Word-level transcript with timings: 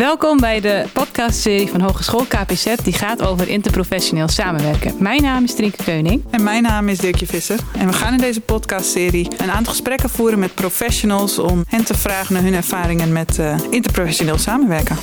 Welkom 0.00 0.36
bij 0.36 0.60
de 0.60 0.84
podcastserie 0.92 1.68
van 1.68 1.80
Hogeschool 1.80 2.24
KPZ 2.24 2.74
die 2.74 2.92
gaat 2.92 3.22
over 3.22 3.48
interprofessioneel 3.48 4.28
samenwerken. 4.28 4.94
Mijn 4.98 5.22
naam 5.22 5.44
is 5.44 5.54
Trinke 5.54 5.84
Keuning. 5.84 6.24
En 6.30 6.42
mijn 6.42 6.62
naam 6.62 6.88
is 6.88 6.98
Dirkje 6.98 7.26
Visser. 7.26 7.60
En 7.78 7.86
we 7.86 7.92
gaan 7.92 8.12
in 8.12 8.18
deze 8.18 8.40
podcastserie 8.40 9.28
een 9.36 9.50
aantal 9.50 9.72
gesprekken 9.72 10.10
voeren 10.10 10.38
met 10.38 10.54
professionals 10.54 11.38
om 11.38 11.64
hen 11.68 11.84
te 11.84 11.94
vragen 11.94 12.34
naar 12.34 12.42
hun 12.42 12.54
ervaringen 12.54 13.12
met 13.12 13.38
uh, 13.38 13.58
interprofessioneel 13.70 14.38
samenwerken. 14.38 14.96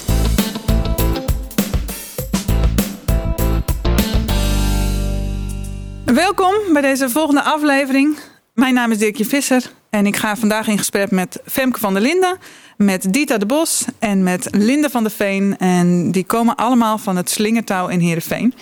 Welkom 6.05 6.53
bij 6.73 6.81
deze 6.81 7.09
volgende 7.09 7.41
aflevering. 7.41 8.17
Mijn 8.53 8.73
naam 8.73 8.91
is 8.91 8.97
Dirkje 8.97 9.25
Visser 9.25 9.71
en 9.91 10.05
ik 10.05 10.15
ga 10.15 10.35
vandaag 10.35 10.67
in 10.67 10.77
gesprek 10.77 11.11
met 11.11 11.41
Femke 11.45 11.79
van 11.79 11.93
der 11.93 12.01
Linden, 12.01 12.37
met 12.77 13.13
Dita 13.13 13.37
de 13.37 13.45
Bos 13.45 13.85
en 13.99 14.23
met 14.23 14.47
Linde 14.51 14.89
van 14.89 15.03
der 15.03 15.11
Veen. 15.11 15.57
En 15.57 16.11
die 16.11 16.25
komen 16.25 16.55
allemaal 16.55 16.97
van 16.97 17.15
het 17.15 17.29
Slingertouw 17.29 17.87
in 17.87 17.99
Heerenveen. 17.99 18.53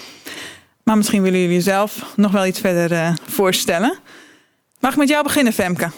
Maar 0.84 0.98
misschien 0.98 1.22
willen 1.22 1.40
jullie 1.40 1.62
zelf 1.62 2.14
nog 2.16 2.32
wel 2.32 2.46
iets 2.46 2.60
verder 2.60 2.92
uh, 2.92 3.16
voorstellen. 3.24 3.98
Mag 4.80 4.92
ik 4.92 4.98
met 4.98 5.10
jou 5.10 5.24
beginnen, 5.24 5.54
Femke? 5.54 5.90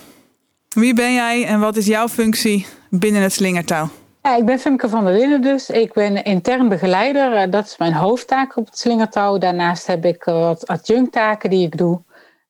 Wie 0.69 0.93
ben 0.93 1.13
jij 1.13 1.45
en 1.45 1.59
wat 1.59 1.75
is 1.75 1.85
jouw 1.85 2.07
functie 2.07 2.65
binnen 2.89 3.21
het 3.21 3.33
Slingertouw? 3.33 3.89
Ja, 4.21 4.35
ik 4.35 4.45
ben 4.45 4.59
Femke 4.59 4.89
van 4.89 5.05
der 5.05 5.13
Linden 5.13 5.41
dus. 5.41 5.69
Ik 5.69 5.93
ben 5.93 6.23
intern 6.23 6.69
begeleider. 6.69 7.33
Eh, 7.33 7.51
dat 7.51 7.65
is 7.65 7.77
mijn 7.77 7.93
hoofdtaak 7.93 8.57
op 8.57 8.65
het 8.65 8.77
Slingertouw. 8.77 9.37
Daarnaast 9.37 9.87
heb 9.87 10.05
ik 10.05 10.25
eh, 10.25 10.33
wat 10.33 10.67
adjuncttaken 10.67 11.49
die 11.49 11.65
ik 11.65 11.77
doe. 11.77 12.01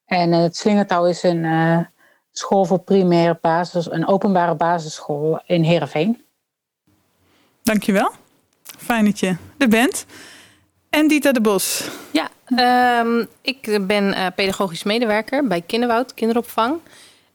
En 0.05 0.31
het 0.31 0.57
Slingertouw 0.57 1.05
is 1.05 1.23
een 1.23 1.45
school 2.31 2.65
voor 2.65 2.79
primaire 2.79 3.37
basis, 3.41 3.91
een 3.91 4.07
openbare 4.07 4.55
basisschool 4.55 5.41
in 5.45 5.63
Heerenveen. 5.63 6.23
Dankjewel. 7.63 8.11
Fijn 8.77 9.05
dat 9.05 9.19
je 9.19 9.35
er 9.57 9.67
bent. 9.67 10.05
En 10.89 11.07
Dieter 11.07 11.33
de 11.33 11.41
Bos. 11.41 11.89
Ja, 12.11 12.29
um, 12.99 13.27
ik 13.41 13.87
ben 13.87 14.03
uh, 14.03 14.25
pedagogisch 14.35 14.83
medewerker 14.83 15.47
bij 15.47 15.61
Kinderwoud, 15.61 16.13
kinderopvang. 16.13 16.79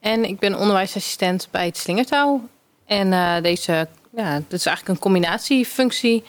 En 0.01 0.25
ik 0.25 0.39
ben 0.39 0.59
onderwijsassistent 0.59 1.49
bij 1.51 1.67
het 1.67 1.77
Slingertouw. 1.77 2.49
En 2.87 3.13
uh, 3.13 3.43
deze, 3.43 3.89
ja, 4.11 4.35
dat 4.35 4.53
is 4.59 4.67
eigenlijk 4.67 4.89
een 4.89 5.03
combinatiefunctie. 5.03 6.25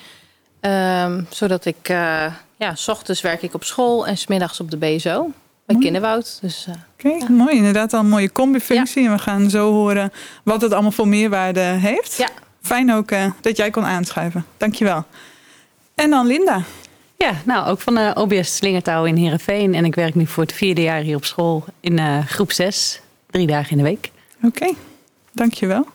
Um, 0.62 1.28
zodat 1.30 1.66
ik, 1.66 1.90
uh, 1.90 2.34
ja, 2.58 2.76
s 2.76 2.88
ochtends 2.88 3.22
werk 3.22 3.42
ik 3.42 3.54
op 3.54 3.64
school 3.64 4.08
en 4.08 4.18
smiddags 4.18 4.60
op 4.60 4.72
de 4.72 4.78
BSO 4.78 5.32
bij 5.68 5.78
Kinderwoud. 5.80 6.38
Dus, 6.42 6.66
uh, 6.70 6.76
Oké, 6.94 7.32
mooi. 7.32 7.56
Inderdaad 7.56 7.94
al 7.94 8.00
een 8.00 8.10
mooie 8.10 8.32
combifunctie. 8.32 9.06
En 9.06 9.12
we 9.12 9.20
gaan 9.20 9.50
zo 9.50 9.72
horen 9.72 10.12
wat 10.44 10.62
het 10.62 10.74
allemaal 10.74 10.92
voor 10.92 11.08
meerwaarde 11.08 11.60
heeft. 11.60 12.18
Ja. 12.18 12.30
Fijn 12.62 12.94
ook 12.94 13.12
uh, 13.12 13.32
dat 13.42 13.58
jij 13.58 13.70
kon 13.70 13.86
aanschuiven. 13.86 14.46
Dankjewel. 14.58 15.06
En 15.96 16.10
dan 16.10 16.26
Linda. 16.26 16.62
Ja, 17.18 17.32
nou 17.46 17.68
ook 17.68 17.80
van 17.80 17.96
de 17.96 18.12
OBS 18.16 18.56
Slingertouw 18.56 19.06
in 19.06 19.16
Heerenveen. 19.16 19.74
En 19.74 19.86
ik 19.86 19.96
werk 19.96 20.16
nu 20.16 20.28
voor 20.28 20.44
het 20.44 20.54
vierde 20.54 20.82
jaar 20.82 21.02
hier 21.02 21.16
op 21.16 21.26
school 21.26 21.66
in 21.80 21.98
uh, 21.98 22.26
groep 22.26 22.52
6. 22.52 23.02
Drie 23.30 23.48
dagen 23.48 23.72
in 23.72 23.78
de 23.78 23.84
week. 23.84 24.12
Oké, 24.44 24.48
okay. 24.48 24.76
dankjewel. 25.32 25.88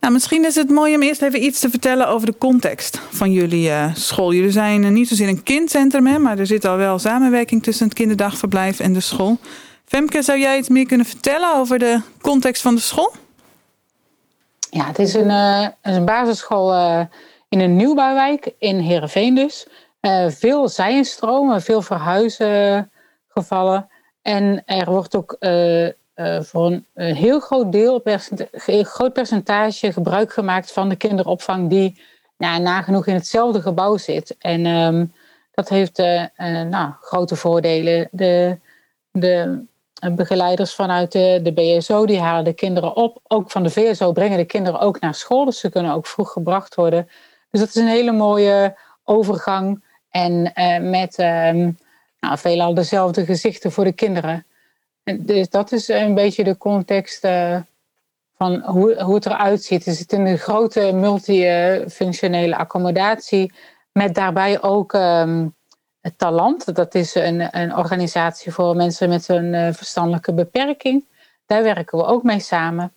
Nou, 0.00 0.12
misschien 0.12 0.44
is 0.44 0.54
het 0.54 0.70
mooi 0.70 0.94
om 0.94 1.02
eerst 1.02 1.22
even 1.22 1.44
iets 1.44 1.60
te 1.60 1.70
vertellen 1.70 2.08
over 2.08 2.26
de 2.26 2.38
context 2.38 3.00
van 3.10 3.32
jullie 3.32 3.68
uh, 3.68 3.94
school. 3.94 4.32
Jullie 4.32 4.50
zijn 4.50 4.82
uh, 4.82 4.90
niet 4.90 5.08
zozeer 5.08 5.28
een 5.28 5.42
kindcentrum, 5.42 6.06
hè, 6.06 6.18
maar 6.18 6.38
er 6.38 6.46
zit 6.46 6.64
al 6.64 6.76
wel 6.76 6.98
samenwerking 6.98 7.62
tussen 7.62 7.86
het 7.86 7.94
kinderdagverblijf 7.94 8.80
en 8.80 8.92
de 8.92 9.00
school. 9.00 9.38
Femke, 9.84 10.22
zou 10.22 10.38
jij 10.38 10.58
iets 10.58 10.68
meer 10.68 10.86
kunnen 10.86 11.06
vertellen 11.06 11.54
over 11.54 11.78
de 11.78 12.00
context 12.20 12.62
van 12.62 12.74
de 12.74 12.80
school? 12.80 13.12
Ja, 14.70 14.86
het 14.86 14.98
is 14.98 15.14
een, 15.14 15.28
uh, 15.28 15.68
een 15.82 16.04
basisschool 16.04 16.74
in 17.48 17.60
een 17.60 17.76
nieuwbouwwijk 17.76 18.54
in 18.58 18.78
Heerenveen 18.78 19.34
dus. 19.34 19.66
veel 20.28 20.68
zijinstromen, 20.68 21.62
veel 21.62 21.82
verhuizen 21.82 22.90
gevallen. 23.28 23.88
En 24.22 24.62
er 24.66 24.90
wordt 24.90 25.16
ook 25.16 25.36
uh, 26.18 26.40
voor 26.40 26.66
een, 26.66 26.84
heel 27.14 27.40
groot 27.40 27.72
deel, 27.72 28.00
een 28.66 28.84
groot 28.84 29.12
percentage 29.12 29.92
gebruik 29.92 30.32
gemaakt 30.32 30.72
van 30.72 30.88
de 30.88 30.96
kinderopvang 30.96 31.68
die 31.68 32.00
nou, 32.36 32.60
nagenoeg 32.62 33.06
in 33.06 33.14
hetzelfde 33.14 33.60
gebouw 33.60 33.96
zit. 33.96 34.36
En 34.38 34.66
um, 34.66 35.12
dat 35.52 35.68
heeft 35.68 35.98
uh, 35.98 36.20
uh, 36.20 36.62
nou, 36.62 36.92
grote 37.00 37.36
voordelen. 37.36 38.08
De, 38.10 38.58
de 39.10 39.64
begeleiders 40.14 40.74
vanuit 40.74 41.12
de, 41.12 41.52
BSO 41.54 42.06
die 42.06 42.20
halen 42.20 42.44
de 42.44 42.52
kinderen 42.52 42.96
op. 42.96 43.20
Ook 43.26 43.50
van 43.50 43.62
de 43.62 43.70
VSO 43.70 44.12
brengen 44.12 44.38
de 44.38 44.44
kinderen 44.44 44.80
ook 44.80 45.00
naar 45.00 45.14
school, 45.14 45.44
dus 45.44 45.58
ze 45.58 45.70
kunnen 45.70 45.92
ook 45.92 46.06
vroeg 46.06 46.32
gebracht 46.32 46.74
worden. 46.74 47.08
Dus 47.50 47.60
dat 47.60 47.68
is 47.68 47.74
een 47.74 47.88
hele 47.88 48.12
mooie 48.12 48.76
overgang 49.04 49.84
en 50.10 50.52
met 50.90 51.18
um, 51.18 51.78
nou, 52.20 52.38
veelal 52.38 52.74
dezelfde 52.74 53.24
gezichten 53.24 53.72
voor 53.72 53.84
de 53.84 53.92
kinderen. 53.92 54.46
Dus 55.16 55.48
dat 55.48 55.72
is 55.72 55.88
een 55.88 56.14
beetje 56.14 56.44
de 56.44 56.56
context 56.56 57.24
uh, 57.24 57.60
van 58.36 58.60
hoe, 58.60 59.02
hoe 59.02 59.14
het 59.14 59.26
eruit 59.26 59.62
ziet. 59.62 59.84
Het 59.84 59.96
zit 59.96 60.12
een 60.12 60.38
grote 60.38 60.92
multifunctionele 60.92 62.56
accommodatie. 62.56 63.52
Met 63.92 64.14
daarbij 64.14 64.62
ook 64.62 64.92
um, 64.92 65.54
het 66.00 66.18
Talent. 66.18 66.74
Dat 66.74 66.94
is 66.94 67.14
een, 67.14 67.58
een 67.58 67.76
organisatie 67.76 68.52
voor 68.52 68.76
mensen 68.76 69.08
met 69.08 69.28
een 69.28 69.52
uh, 69.52 69.72
verstandelijke 69.72 70.34
beperking. 70.34 71.04
Daar 71.46 71.62
werken 71.62 71.98
we 71.98 72.04
ook 72.04 72.22
mee 72.22 72.40
samen. 72.40 72.92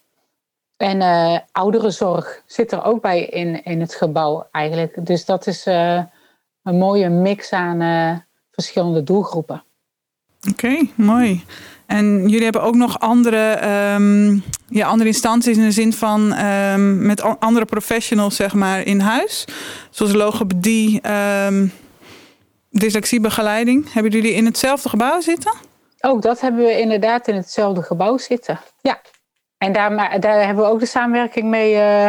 En 0.78 1.02
uh, 1.02 1.38
ouderenzorg 1.52 2.44
zit 2.46 2.72
er 2.72 2.84
ook 2.84 3.02
bij 3.02 3.26
in, 3.26 3.64
in 3.64 3.80
het 3.80 3.96
gebouw 3.96 4.48
eigenlijk. 4.52 5.06
Dus 5.06 5.26
dat 5.26 5.48
is 5.48 5.66
een 5.66 6.78
mooie 6.78 7.10
mix 7.10 7.52
aan 7.52 7.80
verschillende 8.52 9.04
doelgroepen. 9.04 9.64
Oké, 10.50 10.88
mooi. 10.96 11.44
En 11.92 12.22
jullie 12.22 12.44
hebben 12.44 12.62
ook 12.62 12.76
nog 12.76 13.00
andere, 13.00 13.60
um, 13.96 14.44
ja, 14.68 14.88
andere 14.88 15.10
instanties 15.10 15.58
in 15.58 15.64
de 15.64 15.72
zin 15.72 15.94
van 15.94 16.38
um, 16.38 17.06
met 17.06 17.40
andere 17.40 17.66
professionals 17.66 18.36
zeg 18.36 18.54
maar, 18.54 18.82
in 18.86 19.00
huis. 19.00 19.48
Zoals 19.90 20.14
logopedie, 20.14 21.02
um, 21.48 21.72
dyslexiebegeleiding. 22.70 23.94
Hebben 23.94 24.12
jullie 24.12 24.34
in 24.34 24.46
hetzelfde 24.46 24.90
gebouw 24.90 25.22
zitten? 25.22 25.54
Ook 26.02 26.22
dat 26.22 26.42
hebben 26.42 26.66
we 26.66 26.80
inderdaad 26.80 27.28
in 27.28 27.36
hetzelfde 27.36 27.82
gebouw 27.82 28.18
zitten. 28.18 28.60
Ja. 28.82 29.02
En 29.58 29.74
daar, 29.74 30.20
daar 30.20 30.46
hebben 30.46 30.64
we 30.64 30.72
ook 30.72 30.80
de 30.80 30.86
samenwerking 30.86 31.46
mee. 31.50 31.74
Uh, 31.74 32.08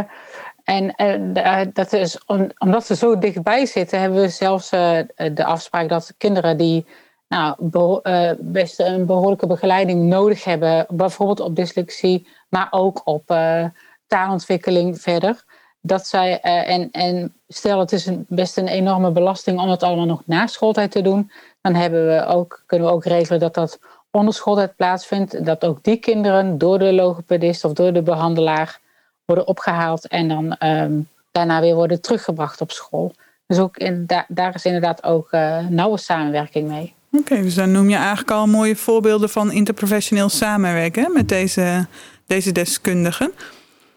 en 0.64 0.94
uh, 0.96 1.60
dat 1.72 1.92
is 1.92 2.24
om, 2.26 2.50
omdat 2.58 2.86
we 2.86 2.96
zo 2.96 3.18
dichtbij 3.18 3.66
zitten, 3.66 4.00
hebben 4.00 4.20
we 4.20 4.28
zelfs 4.28 4.72
uh, 4.72 4.98
de 5.34 5.44
afspraak 5.44 5.88
dat 5.88 6.14
kinderen 6.18 6.56
die 6.56 6.86
nou, 7.32 8.00
uh, 8.02 8.30
best 8.38 8.80
een 8.80 9.06
behoorlijke 9.06 9.46
begeleiding 9.46 10.02
nodig 10.02 10.44
hebben. 10.44 10.86
Bijvoorbeeld 10.88 11.40
op 11.40 11.56
dyslexie, 11.56 12.26
maar 12.48 12.68
ook 12.70 13.00
op 13.04 13.30
uh, 13.30 13.64
taalontwikkeling 14.06 15.00
verder. 15.00 15.44
Dat 15.80 16.06
zij, 16.06 16.30
uh, 16.42 16.68
en, 16.70 16.90
en 16.90 17.34
stel 17.48 17.78
het 17.78 17.92
is 17.92 18.06
een, 18.06 18.26
best 18.28 18.56
een 18.56 18.68
enorme 18.68 19.10
belasting 19.10 19.60
om 19.60 19.68
het 19.68 19.82
allemaal 19.82 20.06
nog 20.06 20.22
na 20.26 20.46
schooltijd 20.46 20.90
te 20.90 21.02
doen. 21.02 21.30
Dan 21.60 21.74
hebben 21.74 22.06
we 22.06 22.26
ook, 22.26 22.62
kunnen 22.66 22.88
we 22.88 22.94
ook 22.94 23.04
regelen 23.04 23.40
dat 23.40 23.54
dat 23.54 23.78
onder 24.10 24.34
schooltijd 24.34 24.76
plaatsvindt. 24.76 25.44
Dat 25.44 25.64
ook 25.64 25.84
die 25.84 25.96
kinderen 25.96 26.58
door 26.58 26.78
de 26.78 26.92
logopedist 26.92 27.64
of 27.64 27.72
door 27.72 27.92
de 27.92 28.02
behandelaar 28.02 28.80
worden 29.24 29.46
opgehaald. 29.46 30.08
En 30.08 30.28
dan 30.28 30.56
um, 30.58 31.08
daarna 31.30 31.60
weer 31.60 31.74
worden 31.74 32.00
teruggebracht 32.00 32.60
op 32.60 32.70
school. 32.70 33.12
Dus 33.46 33.58
ook 33.58 33.76
in, 33.76 34.06
da 34.06 34.24
daar 34.28 34.54
is 34.54 34.64
inderdaad 34.64 35.02
ook 35.02 35.30
nauwe 35.68 35.98
samenwerking 35.98 36.68
mee. 36.68 36.94
Oké, 37.12 37.32
okay, 37.32 37.42
dus 37.42 37.54
dan 37.54 37.72
noem 37.72 37.88
je 37.88 37.96
eigenlijk 37.96 38.30
al 38.30 38.46
mooie 38.46 38.76
voorbeelden 38.76 39.28
van 39.28 39.52
interprofessioneel 39.52 40.28
samenwerken 40.28 41.12
met 41.12 41.28
deze, 41.28 41.86
deze 42.26 42.52
deskundigen. 42.52 43.32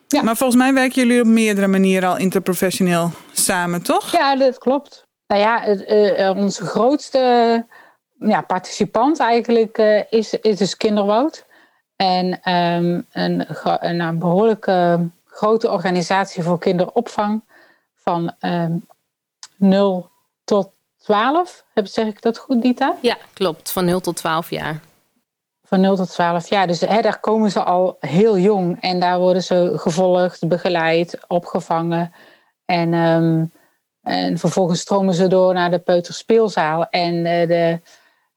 Ja. 0.08 0.24
Maar 0.24 0.36
volgens 0.36 0.60
mij 0.60 0.74
werken 0.74 1.02
jullie 1.02 1.22
op 1.22 1.28
meerdere 1.28 1.68
manieren 1.68 2.10
al 2.10 2.18
interprofessioneel 2.18 3.12
samen, 3.32 3.82
toch? 3.82 4.12
Ja, 4.12 4.36
dat 4.36 4.58
klopt. 4.58 5.08
Nou 5.28 5.42
ja, 5.42 5.68
uh, 5.68 6.38
onze 6.38 6.66
grootste 6.66 7.66
ja, 8.20 8.42
participant 8.42 9.20
eigenlijk 9.20 9.78
uh, 9.78 10.02
is, 10.10 10.34
is 10.34 10.58
dus 10.58 10.78
Kinderwoud. 10.78 11.46
En 11.96 12.26
um, 12.26 13.06
een, 13.12 13.46
een, 13.80 14.00
een 14.00 14.20
behoorlijke 14.20 15.10
grote 15.26 15.72
organisatie 15.72 16.44
voor 16.44 16.60
kinderopvang 16.60 17.44
van 17.96 18.34
um, 18.40 18.86
0 19.58 20.10
tot 20.44 20.75
12. 21.06 21.66
Zeg 21.74 22.08
ik 22.08 22.22
dat 22.22 22.38
goed, 22.38 22.62
Dita? 22.62 22.96
Ja, 23.02 23.18
klopt. 23.34 23.72
Van 23.72 23.86
0 23.86 24.00
tot 24.00 24.16
12 24.16 24.50
jaar. 24.50 24.80
Van 25.64 25.82
0 25.82 25.96
tot 25.96 26.10
12 26.10 26.50
jaar. 26.50 26.68
Dus 26.68 26.82
hè, 26.82 27.02
daar 27.02 27.20
komen 27.20 27.52
ze 27.52 27.64
al 27.64 27.98
heel 28.00 28.38
jong. 28.38 28.82
En 28.82 29.00
daar 29.00 29.20
worden 29.20 29.44
ze 29.44 29.72
gevolgd, 29.76 30.48
begeleid, 30.48 31.20
opgevangen. 31.28 32.14
En, 32.66 32.94
um, 32.94 33.52
en 34.02 34.38
vervolgens 34.38 34.80
stromen 34.80 35.14
ze 35.14 35.28
door 35.28 35.54
naar 35.54 35.72
de 35.72 35.80
peuterspeelzaal. 35.80 36.90
En 36.90 37.14
uh, 37.16 37.48
de, 37.48 37.82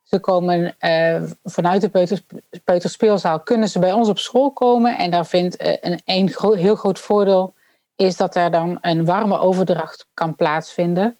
ze 0.02 0.18
komen 0.18 0.76
uh, 0.80 1.22
vanuit 1.44 1.80
de 1.80 1.88
peuters, 1.88 2.20
peuterspeelzaal... 2.64 3.40
kunnen 3.40 3.68
ze 3.68 3.78
bij 3.78 3.92
ons 3.92 4.08
op 4.08 4.18
school 4.18 4.50
komen. 4.50 4.98
En 4.98 5.10
daar 5.10 5.26
vindt 5.26 5.62
uh, 5.62 5.72
een, 5.80 6.00
een 6.04 6.30
gro 6.30 6.52
heel 6.52 6.76
groot 6.76 6.98
voordeel 6.98 7.54
is 7.96 8.16
dat 8.16 8.36
er 8.36 8.50
dan 8.50 8.78
een 8.80 9.04
warme 9.04 9.38
overdracht 9.38 10.08
kan 10.14 10.36
plaatsvinden 10.36 11.18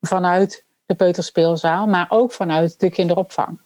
vanuit 0.00 0.65
de 0.86 0.94
peuterspeelzaal, 0.94 1.86
maar 1.86 2.06
ook 2.08 2.32
vanuit 2.32 2.80
de 2.80 2.90
kinderopvang. 2.90 3.58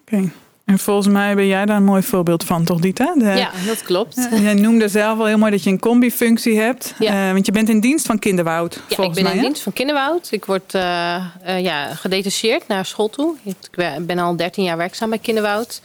Oké. 0.00 0.30
En 0.64 0.78
volgens 0.78 1.06
mij 1.06 1.34
ben 1.34 1.46
jij 1.46 1.66
daar 1.66 1.76
een 1.76 1.84
mooi 1.84 2.02
voorbeeld 2.02 2.44
van, 2.44 2.64
toch 2.64 2.80
Dita? 2.80 3.14
De, 3.14 3.24
Ja, 3.24 3.50
dat 3.66 3.82
klopt. 3.82 4.28
Jij 4.30 4.54
noemde 4.54 4.88
zelf 4.88 5.18
al 5.18 5.26
heel 5.26 5.38
mooi 5.38 5.50
dat 5.50 5.62
je 5.62 5.70
een 5.70 5.78
combi-functie 5.78 6.60
hebt. 6.60 6.94
Ja. 6.98 7.26
Eh, 7.26 7.32
want 7.32 7.46
je 7.46 7.52
bent 7.52 7.68
in 7.68 7.80
dienst 7.80 8.06
van 8.06 8.18
Kinderwoud, 8.18 8.74
Ja, 8.74 8.80
ik 8.88 8.94
volgens 8.94 9.16
ben 9.16 9.24
mij. 9.24 9.32
in 9.32 9.38
hè? 9.38 9.44
dienst 9.44 9.62
van 9.62 9.72
Kinderwoud. 9.72 10.28
Ik 10.30 10.44
word 10.44 10.74
eh, 10.74 11.14
eh, 11.42 11.60
ja, 11.62 11.94
gedetacheerd 11.94 12.68
naar 12.68 12.84
school 12.86 13.08
toe. 13.10 13.36
Ik 13.44 14.06
ben 14.06 14.18
al 14.18 14.36
13 14.36 14.64
jaar 14.64 14.76
werkzaam 14.76 15.08
bij 15.10 15.18
Kinderwoud. 15.18 15.80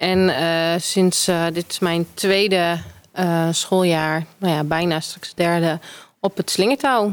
En 0.00 0.28
eh, 0.28 0.80
sinds 0.80 1.28
eh, 1.28 1.44
dit 1.52 1.64
is 1.68 1.78
mijn 1.78 2.06
tweede 2.14 2.78
eh, 3.12 3.48
schooljaar, 3.50 4.24
nou 4.38 4.54
ja, 4.54 4.64
bijna 4.64 5.00
straks 5.00 5.34
derde, 5.34 5.78
op 6.20 6.36
het 6.36 6.50
slingertouw. 6.50 7.12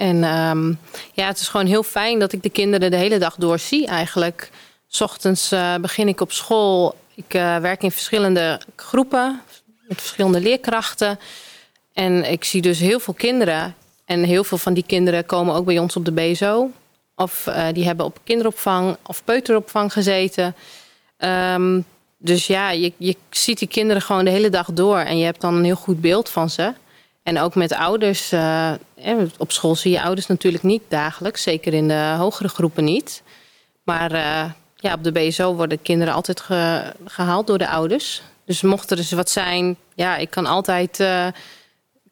En 0.00 0.24
ehm, 0.24 0.68
ja, 1.12 1.26
het 1.26 1.40
is 1.40 1.48
gewoon 1.48 1.66
heel 1.66 1.82
fijn 1.82 2.18
dat 2.18 2.32
ik 2.32 2.42
de 2.42 2.50
kinderen 2.50 2.90
de 2.90 2.96
hele 2.96 3.18
dag 3.18 3.34
door 3.34 3.58
zie 3.58 3.86
eigenlijk. 3.86 4.50
's 4.88 5.00
ochtends 5.00 5.52
eh, 5.52 5.74
begin 5.74 6.08
ik 6.08 6.20
op 6.20 6.32
school. 6.32 6.94
Ik 7.14 7.34
eh, 7.34 7.56
werk 7.56 7.82
in 7.82 7.90
verschillende 7.90 8.60
groepen 8.76 9.40
met 9.88 10.00
verschillende 10.00 10.40
leerkrachten. 10.40 11.18
En 11.92 12.30
ik 12.30 12.44
zie 12.44 12.62
dus 12.62 12.78
heel 12.78 13.00
veel 13.00 13.14
kinderen. 13.14 13.74
En 14.04 14.22
heel 14.22 14.44
veel 14.44 14.58
van 14.58 14.74
die 14.74 14.84
kinderen 14.86 15.26
komen 15.26 15.54
ook 15.54 15.64
bij 15.64 15.78
ons 15.78 15.96
op 15.96 16.04
de 16.04 16.12
BSO. 16.12 16.70
Of 17.16 17.46
eh, 17.46 17.66
die 17.72 17.84
hebben 17.84 18.06
op 18.06 18.18
kinderopvang 18.24 18.96
of 19.06 19.24
peuteropvang 19.24 19.92
gezeten. 19.92 20.54
Ehm, 21.16 21.80
dus 22.18 22.46
ja, 22.46 22.70
je, 22.70 22.92
je 22.96 23.16
ziet 23.30 23.58
die 23.58 23.68
kinderen 23.68 24.02
gewoon 24.02 24.24
de 24.24 24.30
hele 24.30 24.50
dag 24.50 24.72
door. 24.72 24.98
En 24.98 25.18
je 25.18 25.24
hebt 25.24 25.40
dan 25.40 25.54
een 25.54 25.64
heel 25.64 25.74
goed 25.74 26.00
beeld 26.00 26.28
van 26.28 26.50
ze. 26.50 26.72
En 27.30 27.38
ook 27.38 27.54
met 27.54 27.72
ouders. 27.74 28.32
eh, 28.32 28.70
eh, 28.72 28.78
op 29.38 29.52
school 29.52 29.74
zie 29.74 29.92
je 29.92 30.02
ouders 30.02 30.26
natuurlijk 30.26 30.62
niet 30.62 30.82
dagelijks. 30.88 31.42
Zeker 31.42 31.74
in 31.74 31.88
de 31.88 32.14
hogere 32.18 32.48
groepen 32.48 32.84
niet. 32.84 33.22
Maar 33.84 34.12
eh, 34.12 34.50
ja, 34.76 34.94
op 34.94 35.04
de 35.04 35.12
BSO 35.12 35.54
worden 35.54 35.82
kinderen 35.82 36.14
altijd 36.14 36.40
ge- 36.40 36.92
gehaald 37.04 37.46
door 37.46 37.58
de 37.58 37.68
ouders. 37.68 38.22
Dus 38.44 38.62
mocht 38.62 38.90
er 38.90 38.96
dus 38.96 39.12
wat 39.12 39.30
zijn, 39.30 39.76
ja, 39.94 40.16
ik 40.16 40.30
kan 40.30 40.46
altijd 40.46 41.04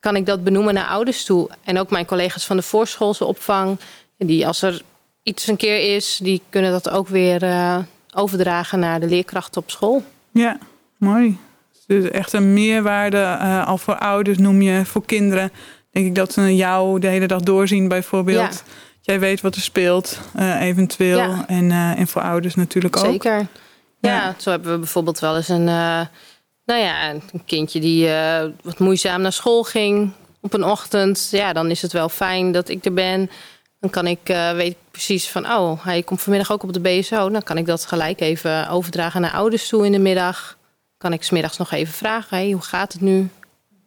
kan 0.00 0.16
ik 0.16 0.26
dat 0.26 0.44
benoemen 0.44 0.74
naar 0.74 0.86
ouders 0.86 1.24
toe. 1.24 1.50
En 1.64 1.78
ook 1.78 1.90
mijn 1.90 2.06
collega's 2.06 2.46
van 2.46 2.56
de 2.56 2.62
voorschoolse 2.62 3.24
opvang, 3.24 3.78
die 4.18 4.46
als 4.46 4.62
er 4.62 4.82
iets 5.22 5.46
een 5.46 5.56
keer 5.56 5.94
is, 5.96 6.18
die 6.22 6.42
kunnen 6.48 6.70
dat 6.70 6.88
ook 6.90 7.08
weer 7.08 7.42
overdragen 8.14 8.78
naar 8.78 9.00
de 9.00 9.06
leerkrachten 9.06 9.62
op 9.62 9.70
school. 9.70 10.02
Ja, 10.30 10.58
mooi. 10.96 11.38
Dus 11.88 12.10
echt 12.10 12.32
een 12.32 12.52
meerwaarde 12.52 13.16
eh, 13.16 13.66
al 13.66 13.78
voor 13.78 13.98
ouders 13.98 14.38
noem 14.38 14.62
je, 14.62 14.84
voor 14.84 15.04
kinderen. 15.04 15.52
Denk 15.90 16.06
ik 16.06 16.14
dat 16.14 16.32
ze 16.32 16.56
jou 16.56 17.00
de 17.00 17.06
hele 17.06 17.26
dag 17.26 17.40
doorzien 17.40 17.88
bijvoorbeeld. 17.88 18.62
Jij 19.00 19.20
weet 19.20 19.40
wat 19.40 19.54
er 19.54 19.60
speelt, 19.60 20.20
eh, 20.34 20.60
eventueel. 20.60 21.18
Ja. 21.18 21.44
En, 21.46 21.70
eh, 21.70 21.98
en 21.98 22.08
voor 22.08 22.22
ouders 22.22 22.54
natuurlijk 22.54 22.96
ook. 22.96 23.04
Zeker. 23.04 23.46
Ja. 24.00 24.14
Ja. 24.14 24.34
zo 24.38 24.50
hebben 24.50 24.72
we 24.72 24.78
bijvoorbeeld 24.78 25.18
wel 25.18 25.36
eens 25.36 25.48
een, 25.48 25.64
nou 25.64 26.80
ja, 26.80 27.10
een 27.10 27.44
kindje 27.46 27.80
die 27.80 28.08
wat 28.62 28.78
moeizaam 28.78 29.20
naar 29.20 29.32
school 29.32 29.62
ging 29.62 30.12
op 30.40 30.52
een 30.52 30.64
ochtend. 30.64 31.28
Ja, 31.30 31.52
dan 31.52 31.70
is 31.70 31.82
het 31.82 31.92
wel 31.92 32.08
fijn 32.08 32.52
dat 32.52 32.68
ik 32.68 32.84
er 32.84 32.92
ben. 32.92 33.30
Dan 33.80 33.90
kan 33.90 34.06
ik, 34.06 34.28
eh, 34.28 34.52
weet 34.52 34.70
ik 34.70 34.76
precies 34.90 35.28
van, 35.28 35.46
oh, 35.46 35.84
hij 35.84 36.02
komt 36.02 36.22
vanmiddag 36.22 36.52
ook 36.52 36.62
op 36.62 36.72
de 36.72 36.80
BSO. 36.80 37.30
Dan 37.30 37.42
kan 37.42 37.56
ik 37.56 37.66
dat 37.66 37.86
gelijk 37.86 38.20
even 38.20 38.68
overdragen 38.68 39.20
naar 39.20 39.32
ouders 39.32 39.68
toe 39.68 39.86
in 39.86 39.92
de 39.92 39.98
middag. 39.98 40.57
Kan 40.98 41.12
ik 41.12 41.22
smiddags 41.22 41.56
nog 41.56 41.70
even 41.72 41.94
vragen, 41.94 42.36
hey, 42.36 42.50
hoe 42.50 42.62
gaat 42.62 42.92
het 42.92 43.02
nu? 43.02 43.28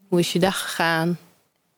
Hoe 0.10 0.20
is 0.20 0.34
je 0.34 0.40
dag 0.40 0.62
gegaan? 0.62 1.18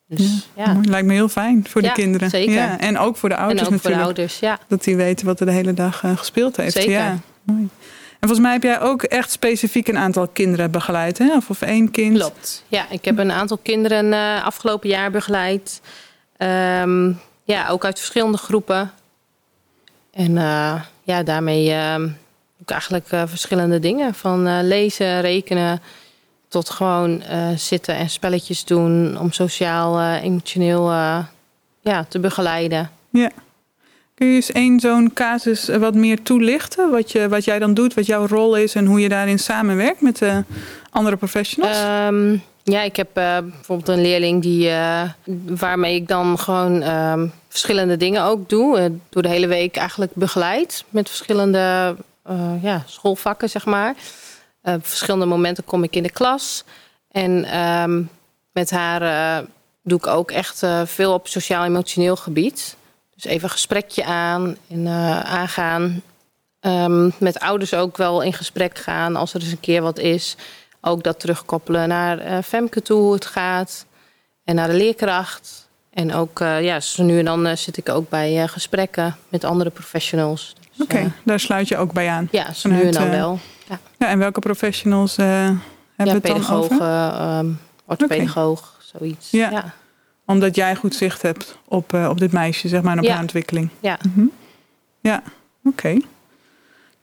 Dus 0.08 0.48
ja. 0.56 0.80
Lijkt 0.82 1.06
me 1.06 1.12
heel 1.12 1.28
fijn 1.28 1.66
voor 1.68 1.80
de 1.80 1.86
Ja, 1.86 1.92
kinderen. 1.92 2.30
zeker. 2.30 2.54
Ja, 2.54 2.78
en 2.78 2.98
ook 2.98 3.16
voor 3.16 3.28
de 3.28 3.34
en 3.34 3.40
ouders 3.40 3.60
ook 3.62 3.66
voor 3.68 3.76
de 3.76 3.88
natuurlijk. 3.88 4.06
ouders, 4.18 4.38
ja. 4.38 4.58
Dat 4.68 4.84
die 4.84 4.96
weten 4.96 5.26
wat 5.26 5.40
er 5.40 5.46
de 5.46 5.52
hele 5.52 5.74
dag 5.74 6.02
eh, 6.04 6.16
gespeeld 6.16 6.56
heeft. 6.56 6.72
Zeker. 6.72 6.90
Ja, 6.92 7.18
mooi. 7.42 7.68
En 8.20 8.30
volgens 8.30 8.40
mij 8.40 8.52
heb 8.52 8.62
jij 8.62 8.80
ook 8.80 9.02
echt 9.02 9.30
specifiek 9.30 9.88
een 9.88 9.98
aantal 9.98 10.28
kinderen 10.28 10.70
begeleid, 10.70 11.18
hè? 11.18 11.36
Of, 11.36 11.50
of 11.50 11.62
één 11.62 11.90
kind? 11.90 12.18
Klopt. 12.18 12.64
Ja, 12.68 12.86
ik 12.90 13.04
heb 13.04 13.18
een 13.18 13.32
aantal 13.32 13.58
kinderen 13.62 14.12
eh, 14.12 14.44
afgelopen 14.44 14.88
jaar 14.88 15.10
begeleid. 15.10 15.80
Ehm, 16.36 17.12
ja, 17.44 17.68
ook 17.68 17.84
uit 17.84 17.98
verschillende 17.98 18.38
groepen. 18.38 18.90
En 20.10 20.38
eh, 20.38 20.80
ja, 21.02 21.22
daarmee 21.22 21.70
ehm, 21.72 22.08
eigenlijk 22.70 23.10
eh, 23.10 23.22
verschillende 23.26 23.78
dingen. 23.78 24.14
Van 24.14 24.46
eh, 24.46 24.58
lezen, 24.62 25.20
rekenen, 25.20 25.80
tot 26.48 26.70
gewoon 26.70 27.22
eh, 27.22 27.48
zitten 27.56 27.96
en 27.96 28.10
spelletjes 28.10 28.64
doen. 28.64 29.18
Om 29.18 29.32
sociaal, 29.32 30.02
emotioneel 30.02 30.90
ja, 31.80 32.04
te 32.08 32.18
begeleiden. 32.18 32.90
Ja. 33.10 33.30
Kun 34.14 34.26
je 34.26 34.34
eens 34.34 34.52
één 34.52 34.80
zo'n 34.80 35.12
casus 35.12 35.68
wat 35.68 35.94
meer 35.94 36.22
toelichten? 36.22 36.90
Wat, 36.90 37.12
je, 37.12 37.28
wat 37.28 37.44
jij 37.44 37.58
dan 37.58 37.74
doet, 37.74 37.94
wat 37.94 38.06
jouw 38.06 38.26
rol 38.26 38.56
is 38.56 38.74
en 38.74 38.86
hoe 38.86 39.00
je 39.00 39.08
daarin 39.08 39.38
samenwerkt 39.38 40.00
met 40.00 40.18
de 40.18 40.44
andere 40.90 41.16
professionals? 41.16 41.76
Ehm, 41.76 42.36
ja, 42.62 42.82
ik 42.82 42.96
heb 42.96 43.08
bijvoorbeeld 43.12 43.88
een 43.88 44.02
leerling 44.02 44.42
die, 44.42 44.70
waarmee 45.46 45.94
ik 45.94 46.08
dan 46.08 46.38
gewoon 46.38 46.82
ehm, 46.82 47.26
verschillende 47.54 47.96
dingen 47.96 48.22
ook 48.22 48.48
doe. 48.48 48.92
Door 49.08 49.22
de 49.22 49.28
hele 49.28 49.46
week 49.46 49.76
eigenlijk 49.76 50.14
begeleid 50.14 50.84
met 50.88 51.08
verschillende 51.08 51.96
ja, 52.62 52.82
schoolvakken, 52.86 53.50
zeg 53.50 53.64
maar. 53.64 53.94
Eh, 54.60 54.74
op 54.74 54.86
verschillende 54.86 55.26
momenten 55.26 55.64
kom 55.64 55.82
ik 55.82 55.96
in 55.96 56.02
de 56.02 56.10
klas. 56.10 56.64
En 57.10 57.44
ehm, 57.44 58.02
met 58.52 58.70
haar 58.70 59.02
eh, 59.02 59.46
doe 59.82 59.98
ik 59.98 60.06
ook 60.06 60.30
echt 60.30 60.62
eh, 60.62 60.82
veel 60.84 61.12
op 61.12 61.28
sociaal-emotioneel 61.28 62.16
gebied. 62.16 62.76
Dus 63.14 63.24
even 63.24 63.44
een 63.44 63.50
gesprekje 63.50 64.04
aan 64.04 64.56
en 64.68 64.86
eh, 64.86 65.20
aangaan. 65.20 66.02
Ehm, 66.60 67.10
met 67.18 67.40
ouders 67.40 67.74
ook 67.74 67.96
wel 67.96 68.22
in 68.22 68.32
gesprek 68.32 68.78
gaan 68.78 69.16
als 69.16 69.34
er 69.34 69.40
eens 69.40 69.50
een 69.50 69.60
keer 69.60 69.82
wat 69.82 69.98
is. 69.98 70.36
Ook 70.80 71.02
dat 71.02 71.20
terugkoppelen 71.20 71.88
naar 71.88 72.18
eh, 72.18 72.38
Femke 72.42 72.82
toe, 72.82 73.00
hoe 73.00 73.12
het 73.12 73.26
gaat. 73.26 73.86
En 74.44 74.54
naar 74.54 74.68
de 74.68 74.74
leerkracht. 74.74 75.63
En 75.94 76.14
ook, 76.14 76.40
eh, 76.40 76.62
ja, 76.62 76.80
zo 76.80 77.02
nu 77.02 77.18
en 77.18 77.24
dan 77.24 77.46
eh, 77.46 77.56
zit 77.56 77.76
ik 77.76 77.88
ook 77.88 78.08
bij 78.08 78.42
eh, 78.42 78.48
gesprekken 78.48 79.16
met 79.28 79.44
andere 79.44 79.70
professionals. 79.70 80.54
Dus, 80.76 80.86
Oké, 80.86 81.12
daar 81.22 81.40
sluit 81.40 81.68
je 81.68 81.76
ook 81.76 81.92
bij 81.92 82.08
aan. 82.08 82.28
ja, 82.30 82.52
zo 82.52 82.68
nu 82.68 82.82
en 82.82 82.92
dan 82.92 83.10
wel. 83.10 83.38
Ja, 83.68 83.78
Ja, 83.98 84.08
en 84.08 84.18
welke 84.18 84.40
professionals 84.40 85.16
hebben 85.16 85.60
ja 85.96 86.12
het 86.12 86.26
dan 86.26 86.50
over? 86.50 86.80
ehm 86.80 87.46
orthopedagoog, 87.86 88.78
zoiets. 88.78 89.30
Ja. 89.30 89.50
Ja. 89.50 89.74
Omdat 90.26 90.54
jij 90.54 90.76
goed 90.76 90.94
zicht 90.94 91.22
hebt 91.22 91.58
op, 91.64 91.92
op 91.94 92.18
dit 92.18 92.32
meisje, 92.32 92.68
zeg 92.68 92.82
maar, 92.82 92.92
en 92.92 93.02
op 93.02 93.08
haar 93.08 93.20
ontwikkeling. 93.20 93.68
Ja. 93.80 93.98
Mhm. 94.02 94.26
Ja, 95.00 95.22
oké. 95.64 95.96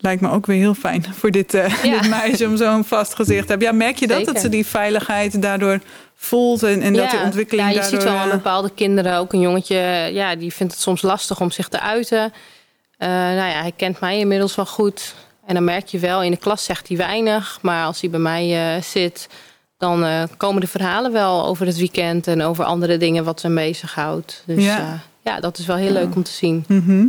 Lijkt 0.01 0.21
me 0.21 0.29
ook 0.29 0.45
weer 0.45 0.57
heel 0.57 0.73
fijn 0.73 1.05
voor 1.19 1.31
dit, 1.31 1.53
eh, 1.53 1.83
Ja. 1.83 1.99
dit 1.99 2.09
meisje 2.09 2.45
om 2.47 2.57
zo'n 2.57 2.83
vast 2.83 3.13
gezicht 3.15 3.41
te 3.41 3.47
hebben. 3.49 3.67
Ja, 3.67 3.73
merk 3.73 3.97
je 3.97 4.07
dat, 4.07 4.17
Zeker. 4.17 4.33
dat 4.33 4.41
ze 4.41 4.49
die 4.49 4.65
veiligheid 4.65 5.41
daardoor 5.41 5.79
voelt 6.15 6.63
en, 6.63 6.81
en 6.81 6.93
dat 6.93 7.09
die 7.11 7.19
ontwikkeling 7.19 7.67
ja, 7.67 7.73
je 7.73 7.79
daardoor... 7.79 7.99
ziet 8.01 8.09
wel 8.09 8.19
aan 8.19 8.27
eh, 8.29 8.35
bepaalde 8.35 8.69
kinderen, 8.75 9.17
ook 9.17 9.33
een 9.33 9.39
jongetje, 9.39 9.75
ja, 10.13 10.35
die 10.35 10.53
vindt 10.53 10.73
het 10.73 10.81
soms 10.81 11.01
lastig 11.01 11.39
om 11.41 11.51
zich 11.51 11.67
te 11.67 11.79
uiten. 11.79 12.33
Eh, 12.97 13.07
nou 13.09 13.35
ja, 13.49 13.61
hij 13.61 13.73
kent 13.75 13.99
mij 13.99 14.19
inmiddels 14.19 14.55
wel 14.55 14.65
goed. 14.65 15.15
En 15.45 15.53
dan 15.53 15.63
merk 15.63 15.87
je 15.87 15.99
wel, 15.99 16.23
in 16.23 16.31
de 16.31 16.37
klas 16.37 16.63
zegt 16.63 16.87
hij 16.87 16.97
weinig. 16.97 17.59
Maar 17.61 17.85
als 17.85 18.01
hij 18.01 18.09
bij 18.09 18.19
mij 18.19 18.81
zit, 18.81 19.29
dan 19.77 20.27
komen 20.37 20.61
de 20.61 20.67
verhalen 20.67 21.11
wel 21.11 21.45
over 21.45 21.65
het 21.65 21.77
weekend 21.77 22.27
en 22.27 22.41
over 22.41 22.63
andere 22.65 22.97
dingen 22.97 23.23
wat 23.23 23.41
hem 23.41 23.55
bezighoudt. 23.55 24.43
Dus 24.45 24.63
Ja. 24.63 24.77
ja, 24.77 24.99
ja 25.21 25.39
dat 25.39 25.57
is 25.57 25.65
wel 25.65 25.75
heel 25.75 25.91
leuk 25.91 26.15
om 26.15 26.23
te 26.23 26.31
zien. 26.31 26.65
mhm. 26.67 27.05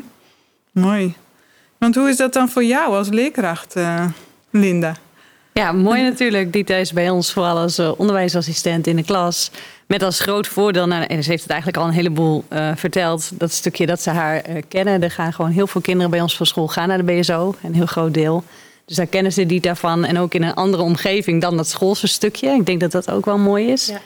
Mooi. 0.72 1.14
Want 1.82 1.94
hoe 1.94 2.08
is 2.08 2.16
dat 2.16 2.32
dan 2.32 2.48
voor 2.48 2.64
jou 2.64 2.96
als 2.96 3.08
leerkracht, 3.08 3.76
eh, 3.76 4.04
Linda? 4.50 4.96
Ja, 5.52 5.72
mooi 5.72 6.02
natuurlijk. 6.02 6.52
Dita 6.52 6.74
is 6.74 6.92
bij 6.92 7.10
ons 7.10 7.32
vooral 7.32 7.58
als 7.58 7.78
eh, 7.78 7.92
onderwijsassistent 7.96 8.86
in 8.86 8.96
de 8.96 9.04
klas. 9.04 9.50
Met 9.86 10.02
als 10.02 10.20
groot 10.20 10.46
voordeel, 10.46 10.86
nou, 10.86 11.04
en 11.04 11.22
ze 11.22 11.30
heeft 11.30 11.42
het 11.42 11.50
eigenlijk 11.50 11.82
al 11.82 11.88
een 11.88 11.94
heleboel 11.94 12.44
eh, 12.48 12.70
verteld, 12.76 13.30
dat 13.34 13.52
stukje 13.52 13.86
dat 13.86 14.02
ze 14.02 14.10
haar 14.10 14.40
eh, 14.40 14.62
kennen. 14.68 15.02
Er 15.02 15.10
gaan 15.10 15.32
gewoon 15.32 15.50
heel 15.50 15.66
veel 15.66 15.80
kinderen 15.80 16.10
bij 16.10 16.20
ons 16.20 16.36
van 16.36 16.46
school 16.46 16.68
gaan 16.68 16.88
naar 16.88 17.04
de 17.04 17.12
BSO, 17.12 17.54
een 17.62 17.74
heel 17.74 17.86
groot 17.86 18.14
deel. 18.14 18.44
Dus 18.84 18.96
daar 18.96 19.06
kennen 19.06 19.32
ze 19.32 19.46
Dita 19.46 19.74
van. 19.74 20.04
En 20.04 20.18
ook 20.18 20.34
in 20.34 20.42
een 20.42 20.54
andere 20.54 20.82
omgeving 20.82 21.40
dan 21.40 21.56
dat 21.56 21.68
schoolse 21.68 22.06
stukje. 22.06 22.48
Ik 22.48 22.66
denk 22.66 22.80
dat 22.80 22.92
dat 22.92 23.10
ook 23.10 23.24
wel 23.24 23.38
mooi 23.38 23.66
is. 23.66 23.86
Ja. 23.86 24.00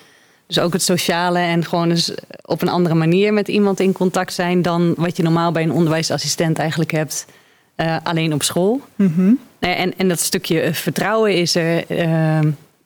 Dus 0.46 0.58
ook 0.58 0.72
het 0.72 0.82
sociale 0.82 1.38
en 1.38 1.64
gewoon 1.64 1.90
eens 1.90 2.12
op 2.44 2.62
een 2.62 2.68
andere 2.68 2.94
manier 2.94 3.32
met 3.32 3.48
iemand 3.48 3.80
in 3.80 3.92
contact 3.92 4.32
zijn 4.32 4.62
dan 4.62 4.94
wat 4.96 5.16
je 5.16 5.22
normaal 5.22 5.52
bij 5.52 5.62
een 5.62 5.72
onderwijsassistent 5.72 6.58
eigenlijk 6.58 6.90
hebt. 6.90 7.26
Eh, 7.76 7.96
alleen 8.02 8.32
op 8.34 8.42
school. 8.42 8.80
Mhm. 8.96 9.32
Nee, 9.60 9.74
en, 9.74 9.92
en 9.96 10.08
dat 10.08 10.20
stukje 10.20 10.60
eh, 10.60 10.72
vertrouwen 10.72 11.34
is 11.34 11.54
er. 11.54 11.84
eh, 11.86 12.38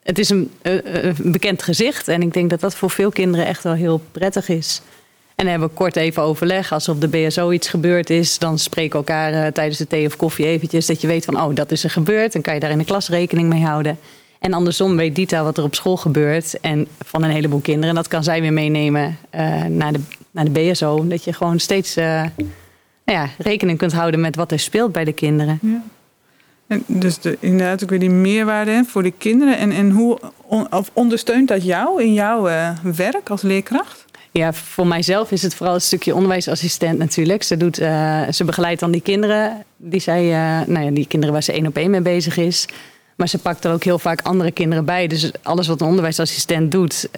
het 0.03 0.19
is 0.19 0.29
een, 0.31 0.51
eh, 0.63 0.79
eh, 0.79 1.15
een 1.25 1.33
bekend 1.33 1.63
gezicht. 1.63 2.09
En 2.09 2.23
ik 2.23 2.33
denk 2.33 2.51
dat 2.51 2.61
dat 2.61 2.75
voor 2.75 2.91
veel 2.91 3.11
kinderen 3.11 3.47
echt 3.47 3.63
wel 3.63 3.73
heel 3.73 4.01
prettig 4.13 4.49
is. 4.49 4.83
En 5.35 5.47
dan 5.47 5.47
hebben 5.47 5.69
we 5.69 5.75
kort 5.75 5.97
even 5.97 6.23
overleg. 6.23 6.73
Als 6.73 6.87
er 6.87 6.93
op 6.93 7.01
de 7.01 7.09
BSO 7.09 7.51
iets 7.51 7.69
gebeurd 7.69 8.11
is, 8.11 8.39
dan 8.39 8.59
spreken 8.59 8.91
we 8.91 8.97
elkaar 8.97 9.33
eh, 9.33 9.53
tijdens 9.53 9.79
de 9.79 9.87
thee 9.87 10.07
of 10.07 10.17
koffie 10.17 10.47
eventjes. 10.47 10.87
Dat 10.87 11.01
je 11.01 11.07
weet 11.07 11.25
van, 11.25 11.41
oh, 11.43 11.55
dat 11.55 11.71
is 11.71 11.85
er 11.85 11.91
gebeurd. 11.91 12.33
Dan 12.33 12.43
kan 12.43 12.55
je 12.55 12.61
daar 12.61 12.71
in 12.71 12.79
de 12.79 12.85
klas 12.85 13.09
rekening 13.09 13.49
mee 13.49 13.63
houden. 13.65 13.99
En 14.39 14.53
andersom 14.53 14.97
weet 14.97 15.15
Dita 15.15 15.43
wat 15.43 15.59
er 15.59 15.65
op 15.65 15.75
school 15.75 15.97
gebeurt 15.97 16.61
en 16.61 16.87
van 17.05 17.23
een 17.23 17.31
heleboel 17.31 17.61
kinderen. 17.61 17.89
En 17.89 17.95
dat 17.95 18.09
kan 18.09 18.25
zij 18.25 18.41
weer 18.41 18.53
meenemen 18.53 19.19
uh, 19.35 19.65
naar, 19.65 19.93
de, 19.93 20.01
naar 20.31 20.45
de 20.45 20.51
BSO. 20.51 21.07
Dat 21.09 21.25
je 21.25 21.33
gewoon 21.33 21.59
steeds 21.59 21.97
uh, 21.97 22.23
nou 23.11 23.23
ja, 23.23 23.31
rekening 23.39 23.79
kunt 23.79 23.93
houden 23.93 24.21
met 24.21 24.37
wat 24.37 24.53
er 24.53 24.59
speelt 24.59 24.93
bij 24.93 25.05
de 25.05 25.13
kinderen. 25.13 25.59
Ja. 25.63 25.83
En 26.67 26.85
dus 26.87 27.19
de, 27.19 27.37
inderdaad 27.41 27.83
ook 27.83 27.91
weer 27.91 27.99
die 27.99 28.11
meerwaarde 28.11 28.85
voor 28.87 29.03
de 29.03 29.13
kinderen. 29.19 29.59
En, 29.59 29.73
en 29.73 29.91
hoe 29.91 30.19
of 30.71 30.91
ondersteunt 30.93 31.49
dat 31.49 31.65
jou 31.65 32.03
in 32.03 32.13
jouw 32.13 32.49
uh, 32.49 32.71
werk 32.97 33.31
als 33.31 33.43
leerkracht? 33.43 34.05
Ja, 34.31 34.53
voor 34.53 34.87
mijzelf 34.87 35.31
is 35.31 35.43
het 35.43 35.55
vooral 35.55 35.75
een 35.75 35.81
stukje 35.81 36.15
onderwijsassistent 36.15 36.99
natuurlijk. 36.99 37.43
Ze, 37.43 37.57
doet, 37.57 37.81
uh, 37.81 38.29
ze 38.29 38.45
begeleidt 38.45 38.81
dan 38.81 38.91
die 38.91 39.01
kinderen, 39.01 39.65
die, 39.77 40.01
zij, 40.01 40.25
uh, 40.25 40.67
nou 40.67 40.85
ja, 40.85 40.91
die 40.91 41.07
kinderen 41.07 41.35
waar 41.35 41.43
ze 41.43 41.53
één 41.53 41.67
op 41.67 41.77
één 41.77 41.91
mee 41.91 42.01
bezig 42.01 42.37
is. 42.37 42.69
Maar 43.17 43.29
ze 43.29 43.39
pakt 43.39 43.65
er 43.65 43.73
ook 43.73 43.85
heel 43.85 43.99
vaak 43.99 44.23
andere 44.23 44.51
kinderen 44.51 44.85
bij. 44.85 45.07
Dus 45.07 45.31
alles 45.43 45.67
wat 45.67 45.81
een 45.81 45.87
onderwijsassistent 45.87 46.73
doet, 46.73 47.09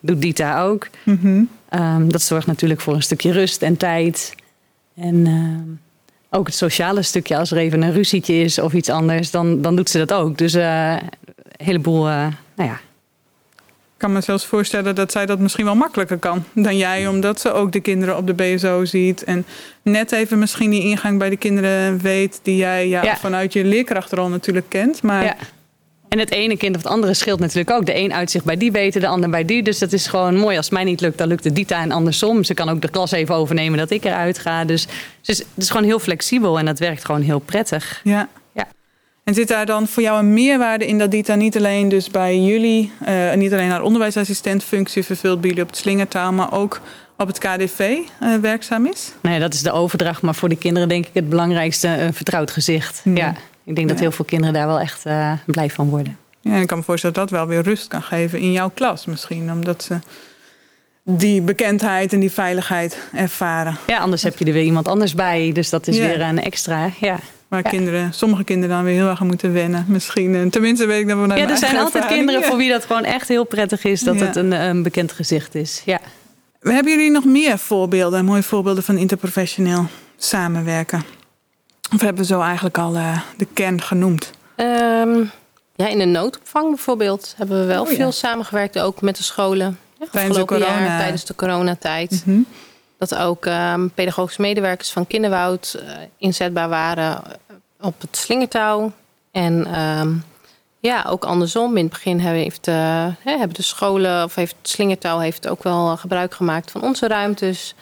doet 0.00 0.22
Dita 0.22 0.62
ook. 0.62 0.88
Mm 1.04 1.18
-hmm. 1.22 1.48
um, 1.80 2.12
dat 2.12 2.22
zorgt 2.22 2.46
natuurlijk 2.46 2.80
voor 2.80 2.94
een 2.94 3.02
stukje 3.02 3.32
rust 3.32 3.62
en 3.62 3.76
tijd. 3.76 4.34
En 4.94 5.80
ook 6.30 6.46
het 6.46 6.54
sociale 6.54 7.02
stukje, 7.02 7.36
als 7.36 7.50
er 7.50 7.56
even 7.56 7.82
een 7.82 7.92
ruzietje 7.92 8.34
is 8.34 8.58
of 8.58 8.72
iets 8.72 8.88
anders, 8.88 9.30
dan, 9.30 9.62
dan 9.62 9.76
doet 9.76 9.90
ze 9.90 9.98
dat 9.98 10.12
ook. 10.12 10.38
Dus 10.38 10.52
een 10.52 11.00
heleboel, 11.56 12.04
nou 12.04 12.32
ja, 12.56 12.80
ik 14.02 14.08
kan 14.08 14.12
me 14.12 14.20
zelfs 14.20 14.46
voorstellen 14.46 14.94
dat 14.94 15.12
zij 15.12 15.26
dat 15.26 15.38
misschien 15.38 15.64
wel 15.64 15.74
makkelijker 15.74 16.18
kan 16.18 16.44
dan 16.54 16.76
jij, 16.76 17.06
omdat 17.06 17.40
ze 17.40 17.52
ook 17.52 17.72
de 17.72 17.80
kinderen 17.80 18.16
op 18.16 18.26
de 18.26 18.34
BSO 18.34 18.84
ziet. 18.84 19.24
En 19.24 19.44
net 19.82 20.12
even 20.12 20.38
misschien 20.38 20.70
die 20.70 20.82
ingang 20.82 21.18
bij 21.18 21.30
de 21.30 21.36
kinderen 21.36 21.98
weet, 21.98 22.40
die 22.42 22.56
jij 22.56 22.88
ja, 22.88 23.16
vanuit 23.16 23.52
je 23.52 23.64
leerkrachtrol 23.64 24.28
natuurlijk 24.28 24.68
kent. 24.68 25.02
Maar... 25.02 25.24
Ja. 25.24 25.36
En 26.12 26.18
het 26.18 26.30
ene 26.30 26.56
kind 26.56 26.76
of 26.76 26.82
het 26.82 26.90
andere 26.90 27.14
scheelt 27.14 27.40
natuurlijk 27.40 27.70
ook. 27.70 27.86
De 27.86 27.96
een 27.96 28.12
uitzicht 28.12 28.44
bij 28.44 28.56
die 28.56 28.70
beter, 28.70 29.00
de 29.00 29.06
ander 29.06 29.30
bij 29.30 29.44
die. 29.44 29.62
Dus 29.62 29.78
dat 29.78 29.92
is 29.92 30.06
gewoon 30.06 30.36
mooi. 30.36 30.56
Als 30.56 30.66
het 30.66 30.74
mij 30.74 30.84
niet 30.84 31.00
lukt, 31.00 31.18
dan 31.18 31.28
lukt 31.28 31.44
het 31.44 31.54
Dita 31.54 31.80
en 31.80 31.92
andersom. 31.92 32.44
Ze 32.44 32.54
kan 32.54 32.68
ook 32.68 32.80
de 32.80 32.88
klas 32.88 33.10
even 33.12 33.34
overnemen 33.34 33.78
dat 33.78 33.90
ik 33.90 34.04
eruit 34.04 34.38
ga. 34.38 34.64
Dus, 34.64 34.86
dus 35.22 35.38
het 35.38 35.46
is 35.56 35.70
gewoon 35.70 35.86
heel 35.86 35.98
flexibel 35.98 36.58
en 36.58 36.64
dat 36.64 36.78
werkt 36.78 37.04
gewoon 37.04 37.22
heel 37.22 37.38
prettig. 37.38 38.00
Ja. 38.04 38.28
En 39.24 39.34
zit 39.34 39.48
daar 39.48 39.66
dan 39.66 39.88
voor 39.88 40.02
jou 40.02 40.18
een 40.18 40.32
meerwaarde 40.32 40.86
in 40.86 40.98
dat 40.98 41.10
Dita 41.10 41.34
niet 41.34 41.56
alleen 41.56 41.88
dus 41.88 42.10
bij 42.10 42.40
jullie, 42.40 42.92
uh, 43.08 43.34
niet 43.34 43.52
alleen 43.52 43.70
haar 43.70 43.82
onderwijsassistentfunctie 43.82 45.04
vervult 45.04 45.40
bij 45.40 45.48
jullie 45.48 45.64
op 45.64 45.70
het 45.70 45.78
slingertaal, 45.78 46.32
maar 46.32 46.52
ook 46.52 46.80
op 47.16 47.26
het 47.26 47.38
KDV 47.38 47.78
uh, 47.78 48.34
eh, 48.34 48.40
werkzaam 48.40 48.86
is? 48.86 49.12
Nee, 49.20 49.40
dat 49.40 49.54
is 49.54 49.62
de 49.62 49.72
overdracht, 49.72 50.22
maar 50.22 50.34
voor 50.34 50.48
de 50.48 50.56
kinderen 50.56 50.88
denk 50.88 51.06
ik 51.06 51.14
het 51.14 51.28
belangrijkste 51.28 51.88
een 51.88 52.14
vertrouwd 52.14 52.50
gezicht. 52.50 53.00
Ja, 53.04 53.34
ik 53.64 53.76
denk 53.76 53.88
dat 53.88 54.00
heel 54.00 54.12
veel 54.12 54.24
kinderen 54.24 54.54
daar 54.54 54.66
wel 54.66 54.80
echt 54.80 55.06
uh, 55.06 55.32
blij 55.46 55.70
van 55.70 55.88
worden. 55.88 56.16
Ja, 56.40 56.54
en 56.54 56.60
ik 56.60 56.66
kan 56.66 56.78
me 56.78 56.84
voorstellen 56.84 57.16
dat 57.16 57.28
dat 57.28 57.38
wel 57.38 57.48
weer 57.48 57.62
rust 57.62 57.88
kan 57.88 58.02
geven 58.02 58.38
in 58.38 58.52
jouw 58.52 58.70
klas 58.74 59.04
misschien, 59.06 59.52
omdat 59.52 59.82
ze 59.82 59.98
die 61.04 61.42
bekendheid 61.42 62.12
en 62.12 62.20
die 62.20 62.30
veiligheid 62.30 62.98
ervaren. 63.12 63.76
Ja, 63.86 63.98
anders 63.98 64.22
heb 64.22 64.38
je 64.38 64.44
er 64.44 64.52
weer 64.52 64.64
iemand 64.64 64.88
anders 64.88 65.14
bij, 65.14 65.52
dus 65.52 65.70
dat 65.70 65.86
is 65.86 65.98
weer 65.98 66.20
een 66.20 66.42
extra. 66.42 66.90
Ja. 67.00 67.18
Waar 67.48 67.62
kinderen, 67.62 68.12
sommige 68.12 68.44
kinderen 68.44 68.76
dan 68.76 68.84
weer 68.84 68.94
heel 68.94 69.08
erg 69.08 69.20
aan 69.20 69.26
moeten 69.26 69.52
wennen. 69.52 69.84
Misschien. 69.88 70.34
En 70.34 70.50
tenminste 70.50 70.86
weet 70.86 71.00
ik 71.00 71.08
dat 71.08 71.18
we 71.20 71.26
naar 71.26 71.38
Ja, 71.38 71.48
er 71.48 71.56
zijn 71.56 71.78
altijd 71.78 72.06
kinderen 72.06 72.42
voor 72.42 72.56
wie 72.56 72.70
dat 72.70 72.84
gewoon 72.84 73.04
echt 73.04 73.28
heel 73.28 73.44
prettig 73.44 73.84
is 73.84 74.00
dat 74.00 74.20
het 74.20 74.36
een, 74.36 74.52
een, 74.52 74.82
bekend 74.82 75.12
gezicht 75.12 75.54
is. 75.54 75.82
Ja. 75.84 76.00
Hebben 76.60 76.92
jullie 76.92 77.10
nog 77.10 77.24
meer 77.24 77.58
voorbeelden, 77.58 78.24
mooie 78.24 78.42
voorbeelden 78.42 78.82
van 78.82 78.96
interprofessioneel 78.96 79.86
samenwerken? 80.16 81.04
Of 81.94 82.00
hebben 82.00 82.22
we 82.22 82.28
zo 82.28 82.40
eigenlijk 82.40 82.78
al 82.78 82.96
uh, 82.96 83.20
de 83.36 83.46
kern 83.52 83.82
genoemd? 83.82 84.30
Um, 84.56 85.30
ja, 85.74 85.88
in 85.88 85.98
de 85.98 86.04
noodopvang 86.04 86.68
bijvoorbeeld 86.68 87.34
hebben 87.36 87.60
we 87.60 87.66
wel 87.66 87.82
oh, 87.82 87.88
veel 87.88 88.12
samengewerkt, 88.12 88.78
ook 88.78 89.00
met 89.00 89.16
de 89.16 89.22
scholen. 89.22 89.78
Ja, 89.98 90.06
tijdens, 90.10 90.36
de 90.36 90.44
corona. 90.44 90.84
Jaar, 90.84 90.98
tijdens 90.98 91.24
de 91.24 91.34
coronatijd. 91.34 92.10
Mm 92.10 92.34
-hmm. 92.34 92.46
Dat 92.98 93.14
ook 93.14 93.46
um, 93.46 93.90
pedagogische 93.90 94.40
medewerkers 94.40 94.92
van 94.92 95.06
Kinderwoud 95.06 95.76
uh, 95.82 95.90
inzetbaar 96.16 96.68
waren 96.68 97.22
op 97.80 98.00
het 98.00 98.16
slingertouw. 98.16 98.92
En 99.30 99.80
um, 99.80 100.24
ja, 100.80 101.04
ook 101.08 101.24
andersom. 101.24 101.76
In 101.76 101.84
het 101.84 101.92
begin 101.92 102.18
heeft, 102.18 102.68
uh, 102.68 102.74
hè, 103.18 103.36
hebben 103.38 103.54
de 103.54 103.62
scholen 103.62 104.24
of 104.24 104.34
heeft 104.34 104.54
het 104.58 104.68
slingertouw 104.68 105.18
heeft 105.18 105.48
ook 105.48 105.62
wel 105.62 105.96
gebruik 105.96 106.34
gemaakt 106.34 106.70
van 106.70 106.82
onze 106.82 107.08
ruimtes. 107.08 107.74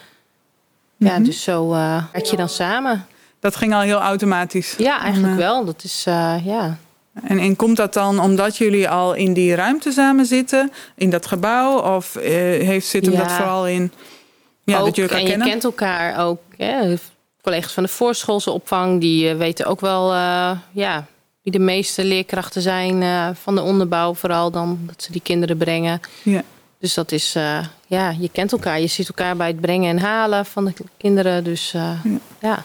Mm 0.97 1.07
-hmm. 1.07 1.17
Ja, 1.17 1.25
dus 1.25 1.43
zo 1.43 1.69
werk 2.13 2.25
je 2.25 2.37
dan 2.37 2.49
samen. 2.49 3.07
Dat 3.41 3.57
ging 3.57 3.75
al 3.75 3.81
heel 3.81 4.01
automatisch. 4.01 4.75
Ja, 4.79 5.01
eigenlijk 5.01 5.37
wel. 5.37 5.65
Dat 5.65 5.85
is 5.85 6.03
ja. 6.45 6.77
En, 7.25 7.39
en 7.39 7.57
komt 7.57 7.77
dat 7.77 7.93
dan 7.93 8.21
omdat 8.21 8.57
jullie 8.57 8.89
al 8.89 9.15
in 9.15 9.33
die 9.33 9.55
ruimte 9.55 9.93
samen 9.93 10.27
zitten, 10.27 10.73
in 10.95 11.11
dat 11.11 11.27
gebouw? 11.27 11.97
Of 11.97 12.15
heeft, 12.15 12.87
zit 12.87 13.05
hem 13.05 13.15
ja. 13.15 13.23
dat 13.23 13.33
vooral 13.33 13.67
in 13.67 13.93
ja, 14.65 14.79
ook, 14.79 14.85
dat 14.85 14.97
je 14.97 15.09
en 15.09 15.27
je 15.27 15.39
kent 15.39 15.65
elkaar 15.65 16.27
ook. 16.27 16.41
Hè? 16.57 16.95
Collega's 17.43 17.73
van 17.73 17.83
de 17.83 17.89
voorschoolse 17.89 18.51
opvang, 18.51 19.01
die 19.01 19.31
eh, 19.31 19.37
weten 19.37 19.67
ook 19.67 19.81
wel 19.81 20.13
uh, 20.13 20.51
ja, 20.73 21.07
wie 21.43 21.53
de 21.53 21.59
meeste 21.59 22.05
leerkrachten 22.05 22.63
zijn 22.63 23.37
van 23.37 23.55
de 23.55 23.63
onderbouw. 23.63 24.15
Vooral 24.15 24.51
dan 24.51 24.79
dat 24.87 25.03
ze 25.03 25.13
die 25.13 25.21
kinderen 25.21 25.57
brengen. 25.57 26.01
Ja. 26.23 26.43
Dus 26.79 26.95
dat 26.95 27.13
is, 27.13 27.33
ja, 27.87 28.15
je 28.19 28.29
kent 28.33 28.53
elkaar. 28.53 28.81
Je 28.81 28.87
ziet 28.87 29.09
elkaar 29.09 29.37
bij 29.37 29.47
het 29.47 29.61
brengen 29.61 29.91
en 29.91 29.99
halen 29.99 30.47
van 30.47 30.65
de 30.65 30.73
kinderen. 30.97 31.45
Dus 31.45 31.71
ja. 31.71 32.01
ja. 32.41 32.65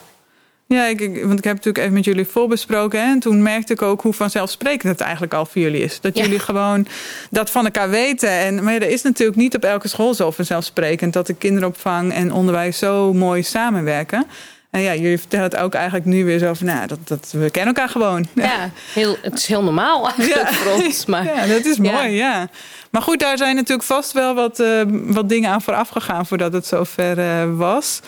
Ja, 0.68 0.86
ik, 0.86 1.00
want 1.00 1.38
ik 1.38 1.44
heb 1.44 1.56
natuurlijk 1.56 1.78
even 1.78 1.94
met 1.94 2.06
jullie 2.06 2.26
voorbesproken. 2.26 3.00
Hè, 3.00 3.12
en 3.12 3.20
toen 3.20 3.42
merkte 3.42 3.74
ik 3.74 3.82
ook 3.82 4.02
hoe 4.02 4.14
vanzelfsprekend 4.14 4.92
het 4.92 5.02
eigenlijk 5.02 5.34
al 5.34 5.46
voor 5.46 5.62
jullie 5.62 5.84
is. 5.84 6.02
Dat 6.02 6.18
jullie 6.18 6.40
gewoon 6.40 6.88
dat 7.30 7.50
van 7.50 7.66
elkaar 7.66 7.90
weten. 7.90 8.30
En, 8.30 8.64
maar 8.64 8.74
er 8.74 8.90
is 8.90 9.02
natuurlijk 9.02 9.38
niet 9.38 9.56
op 9.56 9.64
elke 9.64 9.88
school 9.88 10.14
zo 10.14 10.32
vanzelfsprekend 10.32 11.14
dat 11.14 11.28
de 11.28 11.34
kinderopvang 11.34 12.14
en 12.14 12.34
onderwijs 12.34 12.78
zo 12.78 13.14
mooi 13.14 13.44
samenwerken. 13.44 14.26
En 14.70 14.82
ja, 14.82 14.96
jullie 14.96 15.20
vertellen 15.20 15.46
het 15.46 15.56
ook 15.56 15.74
eigenlijk 15.74 16.06
nu 16.06 16.26
weer 16.26 16.40
zo 16.40 16.54
van, 16.54 16.68
nou, 16.68 16.88
dat, 16.88 17.08
dat, 17.08 17.32
we 17.32 17.50
kennen 17.50 17.76
elkaar 17.76 17.90
gewoon. 17.90 18.28
Ja, 18.34 18.70
heel, 18.94 19.18
het 19.22 19.34
is 19.34 19.46
heel 19.46 19.64
normaal 19.64 20.10
eigenlijk 20.10 20.50
ja. 20.50 20.54
voor 20.54 20.72
ons. 20.72 21.06
Maar, 21.16 21.26
ja, 21.26 21.48
dat 21.48 21.66
is 21.66 21.78
mooi, 21.78 22.10
ja. 22.10 22.50
Maar 22.90 23.02
goed, 23.02 23.20
daar 23.20 23.38
zijn 23.38 23.56
natuurlijk 23.56 23.88
vast 23.88 24.12
wel 24.12 24.34
wat, 24.34 24.60
uh, 24.60 24.82
wat 24.88 25.30
dingen 25.30 25.50
aan 25.50 25.62
vooraf 25.62 25.90
gegaan 25.90 26.26
voordat 26.26 26.54
het 26.54 26.66
zover 26.66 27.18
uh, 27.18 27.58
was. 27.58 28.02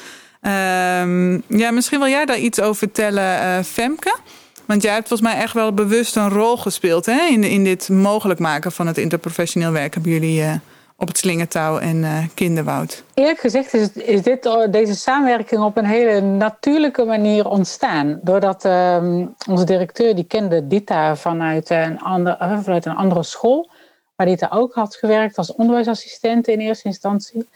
Um, 0.48 1.44
ja, 1.48 1.72
misschien 1.72 2.00
wil 2.00 2.08
jij 2.08 2.26
daar 2.26 2.38
iets 2.38 2.62
over 2.62 2.76
vertellen, 2.76 3.24
uh, 3.24 3.60
Femke. 3.64 4.18
Want 4.66 4.82
jij 4.82 4.94
hebt 4.94 5.08
volgens 5.08 5.30
mij 5.30 5.42
echt 5.42 5.54
wel 5.54 5.74
bewust 5.74 6.16
een 6.16 6.30
rol 6.30 6.58
gespeeld 6.58 7.06
hè? 7.06 7.26
In, 7.30 7.44
in 7.44 7.64
dit 7.64 7.90
mogelijk 7.90 8.40
maken 8.40 8.72
van 8.72 8.88
het 8.88 8.98
interprofessioneel 8.98 9.72
werk. 9.72 9.94
Hebben 9.94 10.12
jullie 10.12 10.42
uh, 10.42 10.54
op 10.98 11.08
het 11.08 11.18
slingertouw 11.18 11.80
en 11.80 11.98
uh, 11.98 12.18
kinderwoud? 12.34 13.04
Eerlijk 13.14 13.40
gezegd 13.40 13.74
is, 13.74 13.92
is 13.94 14.22
dit, 14.22 14.50
deze 14.72 14.96
samenwerking 14.96 15.62
op 15.62 15.78
een 15.78 15.86
hele 15.86 16.22
natuurlijke 16.22 17.06
manier 17.06 17.48
ontstaan. 17.48 18.20
Doordat 18.24 18.66
um, 18.66 19.36
onze 19.50 19.66
directeur, 19.66 20.16
die 20.16 20.28
kende 20.28 20.68
Dita 20.68 21.16
vanuit 21.16 21.70
een, 21.70 22.00
ander, 22.00 22.38
vanuit 22.64 22.86
een 22.86 22.96
andere 22.96 23.24
school. 23.24 23.70
Waar 24.16 24.28
Dita 24.28 24.50
ook 24.52 24.74
had 24.74 24.96
gewerkt 24.96 25.38
als 25.38 25.56
onderwijsassistent 25.56 26.48
in 26.48 26.60
eerste 26.60 26.88
instantie. 26.88 27.50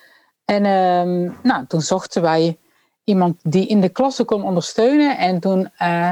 En 0.45 0.65
um, 0.65 1.37
nou, 1.43 1.65
toen 1.67 1.81
zochten 1.81 2.21
wij 2.21 2.57
iemand 3.03 3.39
die 3.43 3.67
in 3.67 3.81
de 3.81 3.89
klasse 3.89 4.23
kon 4.23 4.43
ondersteunen. 4.43 5.17
En 5.17 5.39
toen 5.39 5.71
uh, 5.81 6.11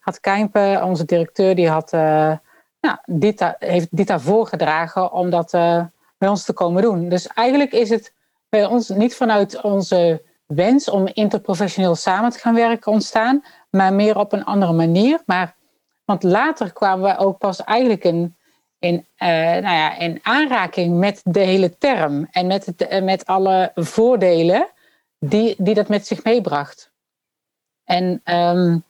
had 0.00 0.20
Kijmpe, 0.20 0.80
onze 0.84 1.04
directeur, 1.04 1.54
die 1.54 1.68
had 1.68 1.92
uh, 1.92 2.32
nou, 2.80 2.96
dit, 3.06 3.54
heeft 3.58 3.88
dit 3.90 4.06
daar 4.06 4.20
voorgedragen 4.20 5.12
om 5.12 5.30
dat 5.30 5.54
uh, 5.54 5.84
bij 6.18 6.28
ons 6.28 6.44
te 6.44 6.52
komen 6.52 6.82
doen. 6.82 7.08
Dus 7.08 7.26
eigenlijk 7.26 7.72
is 7.72 7.90
het 7.90 8.12
bij 8.48 8.66
ons 8.66 8.88
niet 8.88 9.16
vanuit 9.16 9.60
onze 9.60 10.22
wens 10.46 10.90
om 10.90 11.06
interprofessioneel 11.12 11.94
samen 11.94 12.30
te 12.30 12.38
gaan 12.38 12.54
werken 12.54 12.92
ontstaan, 12.92 13.44
maar 13.70 13.92
meer 13.92 14.18
op 14.18 14.32
een 14.32 14.44
andere 14.44 14.72
manier. 14.72 15.22
Maar, 15.26 15.54
want 16.04 16.22
later 16.22 16.72
kwamen 16.72 17.10
we 17.10 17.18
ook 17.18 17.38
pas 17.38 17.64
eigenlijk 17.64 18.04
in, 18.04 18.36
in, 18.78 19.06
nou 19.18 19.62
ja, 19.62 19.98
in 19.98 20.18
aanraking 20.22 20.98
met 20.98 21.20
de 21.24 21.40
hele 21.40 21.78
term 21.78 22.28
en 22.30 22.46
met, 22.46 22.66
het, 22.66 23.02
met 23.02 23.26
alle 23.26 23.70
voordelen 23.74 24.68
die, 25.24 25.54
die 25.58 25.74
dat 25.74 25.88
met 25.88 26.06
zich 26.06 26.24
meebracht. 26.24 26.90
En 27.84 28.20
um, 28.24 28.84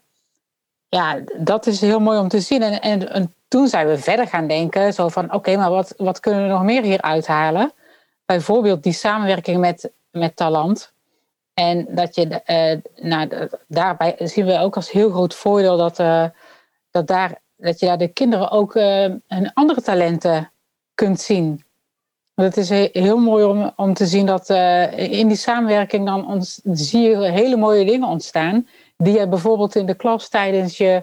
ja, 0.89 1.21
dat 1.37 1.67
is 1.67 1.81
heel 1.81 2.01
mooi 2.01 2.19
om 2.19 2.29
te 2.29 2.41
zien. 2.41 2.63
En, 2.63 2.81
en, 2.81 3.13
en 3.13 3.35
toen 3.49 3.69
zijn 3.69 3.87
we 3.87 3.99
verder 3.99 4.27
gaan 4.27 4.47
denken, 4.47 4.95
zo 4.95 5.09
van 5.09 5.33
oké, 5.33 5.57
maar 5.57 5.71
wat, 5.71 5.95
wat 5.97 6.21
kunnen 6.21 6.43
we 6.43 6.49
nog 6.49 6.63
meer 6.63 6.83
hier 6.83 7.01
uithalen? 7.01 7.73
Bijvoorbeeld 8.25 8.83
die 8.83 8.93
samenwerking 8.93 9.61
met, 9.61 9.91
met 10.11 10.37
Talant. 10.37 10.93
En 11.55 11.87
dat 11.89 12.15
je, 12.15 12.43
uh, 13.03 13.51
daarbij 13.69 14.17
zien 14.19 14.47
we 14.47 14.59
ook 14.59 14.77
als 14.77 14.91
heel 14.91 15.11
groot 15.11 15.35
voordeel 15.35 15.77
dat, 15.77 15.99
uh, 15.99 16.27
dat, 16.91 17.07
daar, 17.07 17.41
dat 17.57 17.81
je 17.81 17.87
daar 17.87 17.99
de 17.99 18.09
kinderen 18.09 18.51
ook 18.51 18.75
uh, 18.75 18.83
hun 19.27 19.51
andere 19.55 19.83
talenten 19.83 20.51
kunt 20.95 21.21
zien. 21.21 21.65
Het 22.35 22.57
is 22.57 22.69
heel 22.93 23.19
mooi 23.19 23.45
om, 23.45 23.73
om 23.77 23.95
te 23.95 24.07
zien 24.07 24.27
dat 24.27 24.51
uh, 24.51 24.99
in 24.99 25.29
die 25.29 25.37
samenwerking 25.37 26.07
dan 26.07 26.45
zie 26.73 27.01
je 27.01 27.31
hele 27.31 27.57
mooie 27.57 27.85
dingen 27.85 28.09
ontstaan. 28.09 28.69
Die 28.97 29.19
je 29.19 29.29
bijvoorbeeld 29.29 29.75
in 29.75 29.87
de 29.87 29.95
klas 29.95 30.29
tijdens 30.29 30.77
je 30.77 31.03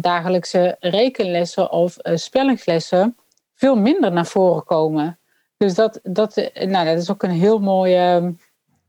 dagelijkse 0.00 0.76
rekenlessen 0.80 1.72
of 1.72 1.96
spellingslessen 2.02 3.16
veel 3.54 3.76
minder 3.76 4.12
naar 4.12 4.26
voren 4.26 4.64
komen. 4.64 5.18
Dus 5.56 5.74
dat, 5.74 6.00
dat, 6.02 6.50
nou, 6.54 6.86
dat 6.86 6.98
is 6.98 7.10
ook 7.10 7.22
een 7.22 7.30
heel 7.30 7.58
mooi 7.58 7.94
ehm, 7.94 8.32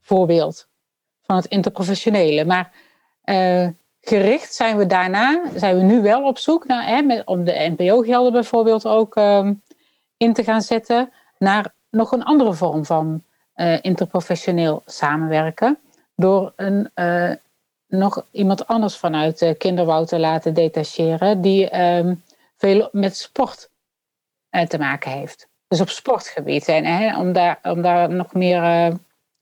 voorbeeld 0.01 0.67
van 1.23 1.35
het 1.35 1.45
interprofessionele. 1.45 2.45
Maar 2.45 2.71
gericht 4.01 4.53
zijn 4.53 4.77
we 4.77 4.85
daarna, 4.85 5.41
zijn 5.55 5.77
we 5.77 5.83
nu 5.83 6.01
wel 6.01 6.23
op 6.23 6.37
zoek 6.37 6.65
naar, 6.65 6.87
hè, 6.87 7.01
met, 7.01 7.25
om 7.25 7.43
de 7.43 7.73
NPO-gelden 7.77 8.31
bijvoorbeeld 8.31 8.85
ook 8.85 9.15
ehm, 9.15 9.53
in 10.17 10.33
te 10.33 10.43
gaan 10.43 10.61
zetten, 10.61 11.11
naar 11.39 11.73
nog 11.89 12.11
een 12.11 12.23
andere 12.23 12.53
vorm 12.53 12.85
van 12.85 13.23
uh, 13.55 13.77
interprofessioneel 13.81 14.81
samenwerken. 14.85 15.79
Door 16.15 16.53
een, 16.55 16.91
uh, 16.95 17.31
nog 17.87 18.25
iemand 18.31 18.67
anders 18.67 18.97
vanuit 18.97 19.41
uh, 19.41 19.57
Kinderwoud 19.57 20.07
te 20.07 20.19
laten 20.19 20.53
detacheren, 20.53 21.41
die 21.41 21.81
um, 21.81 22.23
veel 22.57 22.89
met 22.91 23.17
sport 23.17 23.69
te 24.67 24.77
maken 24.77 25.11
heeft. 25.11 25.47
Dus 25.67 25.81
op 25.81 25.89
sportgebied. 25.89 26.65
Hè, 26.65 27.17
om, 27.17 27.33
daar, 27.33 27.59
om 27.63 27.81
daar 27.81 28.09
nog 28.09 28.33
meer 28.33 28.91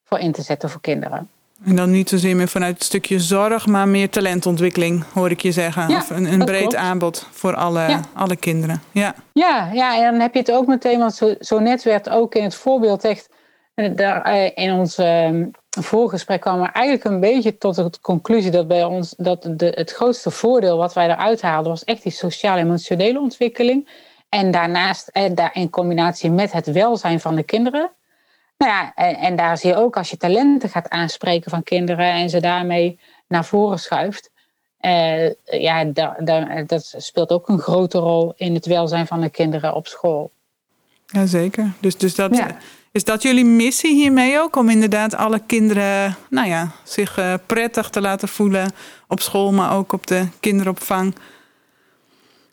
voor 0.03 0.19
in 0.19 0.31
te 0.31 0.41
zetten 0.41 0.69
voor 0.69 0.81
kinderen. 0.81 1.29
En 1.65 1.75
dan 1.75 1.91
niet 1.91 2.09
zozeer 2.09 2.35
meer 2.35 2.47
vanuit 2.47 2.73
het 2.73 2.83
stukje 2.83 3.19
zorg, 3.19 3.65
maar 3.65 3.87
meer 3.87 4.09
talentontwikkeling, 4.09 5.03
hoor 5.13 5.31
ik 5.31 5.41
je 5.41 5.51
zeggen. 5.51 5.89
Ja, 5.89 5.97
of 5.97 6.09
een, 6.09 6.33
een 6.33 6.45
breed 6.45 6.75
aanbod 6.75 7.27
voor 7.31 7.55
alle, 7.55 7.99
alle 8.13 8.35
kinderen. 8.35 8.81
Ja. 8.91 9.15
Ja, 9.33 9.69
ja, 9.73 9.97
en 9.97 10.11
dan 10.11 10.19
heb 10.19 10.33
je 10.33 10.39
het 10.39 10.51
ook 10.51 10.67
meteen, 10.67 10.99
want 10.99 11.13
zo, 11.13 11.35
zo 11.39 11.59
net 11.59 11.83
werd 11.83 12.09
ook 12.09 12.35
in 12.35 12.43
het 12.43 12.55
voorbeeld 12.55 13.03
echt. 13.03 13.29
Daar, 13.95 14.21
eh, 14.21 14.51
in 14.55 14.73
ons 14.73 14.99
uh, 14.99 15.29
voorgesprek 15.79 16.41
kwamen 16.41 16.61
we 16.61 16.71
eigenlijk 16.71 17.05
een 17.05 17.19
beetje 17.19 17.57
tot 17.57 17.75
de 17.75 17.99
conclusie 18.01 18.51
dat 18.51 18.67
bij 18.67 18.83
ons 18.83 19.13
dat 19.17 19.49
de, 19.51 19.71
het 19.75 19.91
grootste 19.91 20.31
voordeel 20.31 20.77
wat 20.77 20.93
wij 20.93 21.09
eruit 21.09 21.41
haalden 21.41 21.71
was 21.71 21.83
echt 21.83 22.03
die 22.03 22.11
sociaal-emotionele 22.11 23.19
ontwikkeling. 23.19 23.89
En 24.29 24.51
daarnaast, 24.51 25.07
en 25.07 25.29
eh, 25.29 25.35
daar 25.35 25.49
in 25.53 25.69
combinatie 25.69 26.31
met 26.31 26.51
het 26.51 26.71
welzijn 26.71 27.19
van 27.19 27.35
de 27.35 27.43
kinderen. 27.43 27.91
Nou 28.57 28.71
ja, 28.71 28.93
en, 28.93 29.15
en, 29.15 29.35
daar 29.35 29.57
zie 29.57 29.69
je 29.69 29.75
ook 29.75 29.97
als 29.97 30.09
je 30.09 30.17
talenten 30.17 30.69
gaat 30.69 30.89
aanspreken 30.89 31.51
van 31.51 31.63
kinderen 31.63 32.11
en 32.11 32.29
ze 32.29 32.39
daarmee 32.39 32.99
naar 33.27 33.45
voren 33.45 33.79
schuift. 33.79 34.31
Uh, 34.81 35.33
ja, 35.43 35.83
da, 35.83 36.15
da, 36.23 36.63
dat 36.63 36.93
speelt 36.97 37.29
ook 37.29 37.47
een 37.47 37.59
grote 37.59 37.97
rol 37.97 38.33
in 38.35 38.53
het 38.53 38.65
welzijn 38.65 39.07
van 39.07 39.21
de 39.21 39.29
kinderen 39.29 39.73
op 39.73 39.87
school. 39.87 40.31
Jazeker. 41.05 41.71
Dus, 41.79 41.97
dus 41.97 42.15
dat, 42.15 42.41
is 42.91 43.03
dat 43.03 43.21
jullie 43.21 43.45
missie 43.45 43.95
hiermee 43.95 44.39
ook? 44.39 44.55
Om 44.55 44.69
inderdaad 44.69 45.15
alle 45.15 45.41
kinderen 45.45 46.15
nou 46.29 46.47
ja, 46.47 46.71
zich 46.83 47.17
uh, 47.19 47.33
prettig 47.45 47.89
te 47.89 48.01
laten 48.01 48.27
voelen 48.27 48.71
op 49.07 49.19
school, 49.19 49.51
maar 49.51 49.73
ook 49.73 49.93
op 49.93 50.07
de 50.07 50.27
kinderopvang? 50.39 51.15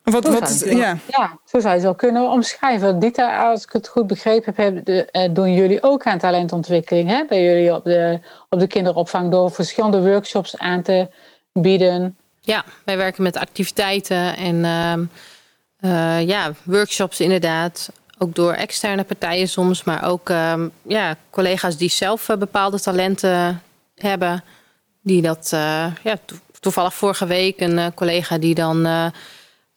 Wat, 0.02 0.24
wat, 0.24 0.62
ja. 0.64 0.98
ja, 1.08 1.38
zo 1.44 1.60
zou 1.60 1.62
je 1.62 1.68
het 1.68 1.82
wel 1.82 1.94
kunnen 1.94 2.30
omschrijven. 2.30 2.98
Dita, 2.98 3.50
als 3.50 3.62
ik 3.62 3.72
het 3.72 3.88
goed 3.88 4.06
begrepen 4.06 4.52
heb, 4.56 4.88
eh, 4.88 5.28
doen 5.30 5.54
jullie 5.54 5.82
ook 5.82 6.06
aan 6.06 6.18
talentontwikkeling 6.18 7.08
hè? 7.08 7.24
bij 7.28 7.42
jullie 7.42 7.74
op 7.74 7.84
de, 7.84 8.20
op 8.48 8.58
de 8.60 8.66
kinderopvang 8.66 9.30
door 9.30 9.50
verschillende 9.50 10.00
workshops 10.00 10.58
aan 10.58 10.82
te 10.82 11.08
bieden. 11.52 12.16
Ja, 12.40 12.64
wij 12.84 12.96
werken 12.96 13.22
met 13.22 13.36
activiteiten 13.36 14.36
en 14.36 14.64
ehm, 14.64 15.04
eh, 15.80 16.26
ja, 16.26 16.52
workshops 16.62 17.20
inderdaad. 17.20 17.92
Ook 18.18 18.34
door 18.34 18.52
externe 18.52 19.04
partijen 19.04 19.48
soms, 19.48 19.84
maar 19.84 20.04
ook 20.04 20.30
ehm, 20.30 20.68
ja, 20.82 21.16
collega's 21.30 21.76
die 21.76 21.90
zelf 21.90 22.28
eh, 22.28 22.36
bepaalde 22.36 22.80
talenten 22.80 23.62
hebben. 23.96 24.44
Die 25.02 25.22
dat, 25.22 25.48
ja, 26.02 26.18
toevallig 26.60 26.94
vorige 26.94 27.26
week 27.26 27.60
een 27.60 27.94
collega 27.94 28.38
die 28.38 28.54
dan 28.54 28.86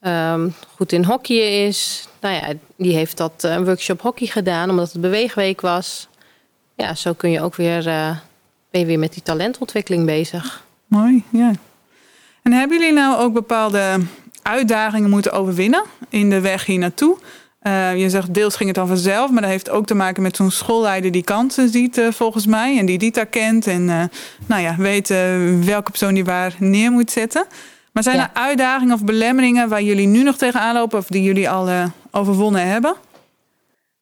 um, 0.07 0.53
goed 0.75 0.91
in 0.91 1.03
hockey 1.03 1.65
is. 1.65 2.07
Nou 2.21 2.35
ja, 2.35 2.53
die 2.75 2.93
heeft 2.93 3.17
dat 3.17 3.43
uh, 3.45 3.51
een 3.51 3.65
workshop 3.65 4.01
hockey 4.01 4.27
gedaan 4.27 4.69
omdat 4.69 4.91
het 4.91 5.01
beweegweek 5.01 5.61
was. 5.61 6.07
Ja, 6.75 6.95
zo 6.95 7.13
kun 7.13 7.31
je 7.31 7.41
ook 7.41 7.55
weer, 7.55 7.87
uh, 7.87 8.17
ben 8.71 8.81
je 8.81 8.85
weer 8.85 8.99
met 8.99 9.13
die 9.13 9.23
talentontwikkeling 9.23 10.05
bezig. 10.05 10.63
Mooi, 10.87 11.23
ja. 11.29 11.51
En 12.41 12.51
hebben 12.51 12.77
jullie 12.77 12.93
nou 12.93 13.19
ook 13.19 13.33
bepaalde 13.33 13.99
uitdagingen 14.41 15.09
moeten 15.09 15.31
overwinnen 15.31 15.83
in 16.09 16.29
de 16.29 16.39
weg 16.39 16.65
hier 16.65 16.79
naartoe? 16.79 17.17
Uh, 17.61 17.97
je 17.97 18.09
zegt 18.09 18.33
deels 18.33 18.55
ging 18.55 18.67
het 18.67 18.77
dan 18.77 18.87
vanzelf, 18.87 19.31
maar 19.31 19.41
dat 19.41 19.51
heeft 19.51 19.69
ook 19.69 19.85
te 19.85 19.95
maken 19.95 20.23
met 20.23 20.35
zo'n 20.35 20.51
schoolleider 20.51 21.11
die 21.11 21.23
kansen 21.23 21.69
ziet 21.69 22.01
volgens 22.09 22.45
mij. 22.45 22.77
En 22.77 22.85
die 22.85 22.97
Dita 22.97 23.23
kent 23.23 23.67
en 23.67 23.85
nou 24.45 24.61
ja, 24.61 24.75
weet 24.77 25.07
welke 25.65 25.89
persoon 25.89 26.13
die 26.13 26.25
waar 26.25 26.55
neer 26.59 26.91
moet 26.91 27.11
zetten. 27.11 27.45
Maar 27.95 28.03
zijn 28.03 28.19
er 28.19 28.29
uitdagingen 28.33 28.93
of 28.93 29.03
belemmeringen 29.03 29.69
waar 29.69 29.81
jullie 29.81 30.07
nu 30.07 30.23
nog 30.23 30.35
tegenaan 30.35 30.75
lopen 30.75 30.97
of 30.97 31.07
die 31.07 31.23
jullie 31.23 31.49
al 31.49 31.69
uh, 31.69 31.85
overwonnen 32.11 32.67
hebben? 32.67 32.95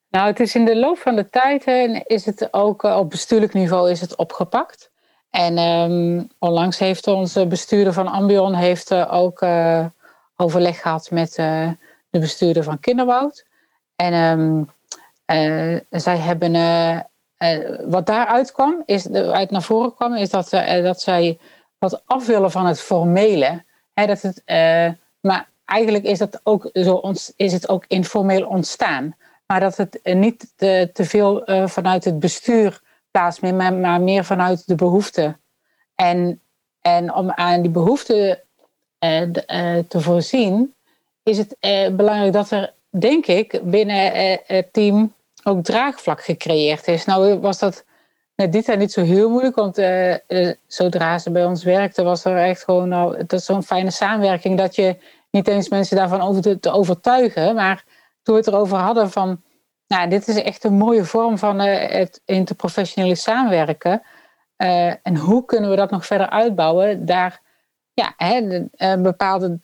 Nou, 0.09 0.27
het 0.27 0.39
is 0.39 0.55
in 0.55 0.65
de 0.65 0.75
loop 0.75 0.97
van 0.97 1.15
de 1.15 1.29
tijd 1.29 1.67
is 2.05 2.25
het 2.25 2.53
ook 2.53 2.83
uh, 2.83 2.97
op 2.97 3.09
bestuurlijk 3.09 3.53
niveau 3.53 3.91
is 3.91 4.01
het 4.01 4.15
opgepakt. 4.15 4.91
En 5.29 5.57
um, 5.57 6.29
onlangs 6.39 6.79
heeft 6.79 7.07
onze 7.07 7.47
bestuurder 7.47 7.93
van 7.93 8.07
Ambion 8.07 8.53
heeft, 8.53 8.91
uh, 8.91 9.13
ook 9.13 9.45
overleg 10.35 10.81
gehad 10.81 11.11
met 11.11 11.33
de 12.09 12.19
bestuurder 12.19 12.63
van 12.63 12.79
Kinderwoud. 12.79 13.45
En 13.95 14.13
um, 14.13 14.69
zij 15.89 16.17
hebben, 16.17 16.53
wat 17.89 18.05
daaruit 18.05 18.51
kwam, 18.51 18.83
is, 18.85 19.11
uit 19.11 19.51
naar 19.51 19.61
voren 19.61 19.95
kwam, 19.95 20.15
is 20.15 20.29
dat, 20.29 20.49
dat 20.83 21.01
zij 21.01 21.39
wat 21.77 22.01
af 22.05 22.25
willen 22.25 22.51
van 22.51 22.65
het 22.65 22.81
formele 22.81 23.63
dat 23.93 24.21
het, 24.21 24.41
uh, 24.45 24.89
maar 25.19 25.49
eigenlijk 25.65 26.03
is, 26.03 26.17
dat 26.17 26.39
ook 26.43 26.69
zo 26.73 27.13
is 27.35 27.53
het 27.53 27.69
ook 27.69 27.85
informeel 27.87 28.47
ontstaan. 28.47 29.15
Maar 29.45 29.59
dat 29.59 29.77
het 29.77 29.99
niet 30.03 30.53
te, 30.55 30.89
veel 30.93 31.49
uh, 31.49 31.67
vanuit 31.67 32.03
het 32.03 32.19
bestuur 32.19 32.81
plaatsvindt, 33.11 33.57
maar, 33.57 34.01
meer 34.01 34.25
vanuit 34.25 34.67
de 34.67 34.75
behoeften. 34.75 35.39
En, 35.95 36.41
en 36.81 37.13
om 37.13 37.31
aan 37.31 37.61
die 37.61 37.71
behoeften 37.71 38.39
te 39.87 39.99
voorzien, 39.99 40.73
is 41.23 41.37
het 41.37 41.57
belangrijk 41.95 42.33
dat 42.33 42.51
er, 42.51 42.73
denk 42.89 43.25
ik, 43.25 43.59
binnen 43.63 44.11
het 44.45 44.73
team 44.73 45.13
ook 45.43 45.63
draagvlak 45.63 46.23
gecreëerd 46.23 46.87
is. 46.87 47.05
Nou 47.05 47.39
was 47.39 47.59
dat 47.59 47.83
met 48.43 48.51
Dita 48.51 48.73
niet 48.75 48.91
zo 48.91 49.01
heel 49.01 49.29
moeilijk, 49.29 49.55
want 49.55 49.79
uh, 49.79 50.11
uh, 50.11 50.51
zodra 50.67 51.17
ze 51.17 51.31
bij 51.31 51.45
ons 51.45 51.63
werkte, 51.63 52.03
was 52.03 52.25
er 52.25 52.37
echt 52.37 52.63
gewoon 52.63 52.89
nou, 52.89 53.17
het 53.17 53.33
is 53.33 53.45
zo'n 53.45 53.63
fijne 53.63 53.91
samenwerking 53.91 54.57
dat 54.57 54.75
je 54.75 54.97
niet 55.31 55.47
eens 55.47 55.69
mensen 55.69 55.97
daarvan 55.97 56.21
over 56.21 56.59
te, 56.59 56.71
overtuigen. 56.71 57.55
Maar 57.55 57.83
toen 58.21 58.35
we 58.35 58.41
het 58.41 58.49
erover 58.49 58.77
hadden 58.77 59.11
van, 59.11 59.41
nou, 59.87 60.09
dit 60.09 60.27
is 60.27 60.41
echt 60.41 60.63
een 60.63 60.73
mooie 60.73 61.05
vorm 61.05 61.37
van 61.37 61.61
uh, 61.61 61.89
het 61.89 62.21
interprofessionele 62.25 63.15
samenwerken. 63.15 64.01
en 65.03 65.17
hoe 65.17 65.45
kunnen 65.45 65.69
we 65.69 65.75
dat 65.75 65.91
nog 65.91 66.05
verder 66.05 66.29
uitbouwen? 66.29 67.05
Daar, 67.05 67.41
ja, 67.93 68.13
hè, 68.17 68.67
een 68.75 69.01
bepaalde 69.01 69.59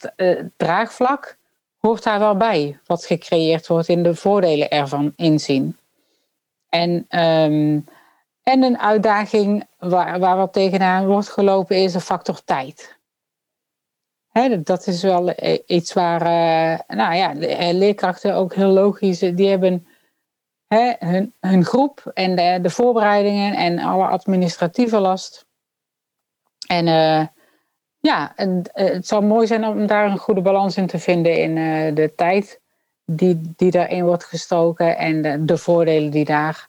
draagvlak 0.58 1.38
hoort 1.78 2.04
daar 2.04 2.20
wel 2.20 2.38
bij, 2.38 2.80
wat 2.86 3.06
gecreëerd 3.06 3.68
wordt 3.68 3.88
in 3.88 4.04
de 4.04 4.16
voordelen 4.16 4.70
ervan 4.70 5.14
inzien. 5.16 5.78
En 6.70 7.06
um, 7.20 7.86
en 8.50 8.64
een 8.64 8.80
uitdaging 8.80 9.68
waar, 9.78 10.20
waar 10.20 10.38
wat 10.38 10.54
tegenaan 10.54 11.08
wordt 11.08 11.30
gelopen 11.30 11.76
is 11.76 11.92
de 11.92 12.00
factor 12.00 12.44
tijd. 12.44 12.98
dat 14.64 14.88
is 14.88 15.02
wel 15.04 15.34
iets 15.66 15.94
waar 15.94 16.22
uh, 16.22 16.80
nou 16.98 17.16
ja, 17.16 17.36
eh, 17.36 17.74
leerkrachten 17.74 18.36
ook 18.36 18.54
heel 18.54 18.70
logisch, 18.70 19.20
die 19.20 19.50
hebben 19.50 19.88
hun, 21.00 21.34
hun 21.40 21.66
groep 21.66 22.12
en 22.14 22.36
de, 22.36 22.60
de, 22.62 22.70
voorbereidingen 22.70 23.56
en 23.56 23.80
alle 23.80 24.08
administratieve 24.08 25.00
last. 25.00 25.46
En 26.68 26.86
ja, 28.00 28.34
het 28.72 29.08
zou 29.08 29.26
mooi 29.26 29.48
zijn 29.48 29.66
om 29.66 29.88
daar 29.88 30.12
een 30.12 30.18
goede 30.18 30.42
balans 30.42 30.78
in 30.78 30.88
te 30.88 31.00
vinden 31.00 31.38
in 31.38 31.56
de 31.96 32.14
tijd 32.16 32.62
die, 33.06 33.54
die 33.56 33.72
daarin 33.72 34.06
wordt 34.06 34.24
gestoken 34.24 34.98
en 34.98 35.22
de, 35.22 35.46
de 35.46 35.58
voordelen 35.58 36.12
die 36.12 36.26
daar 36.26 36.69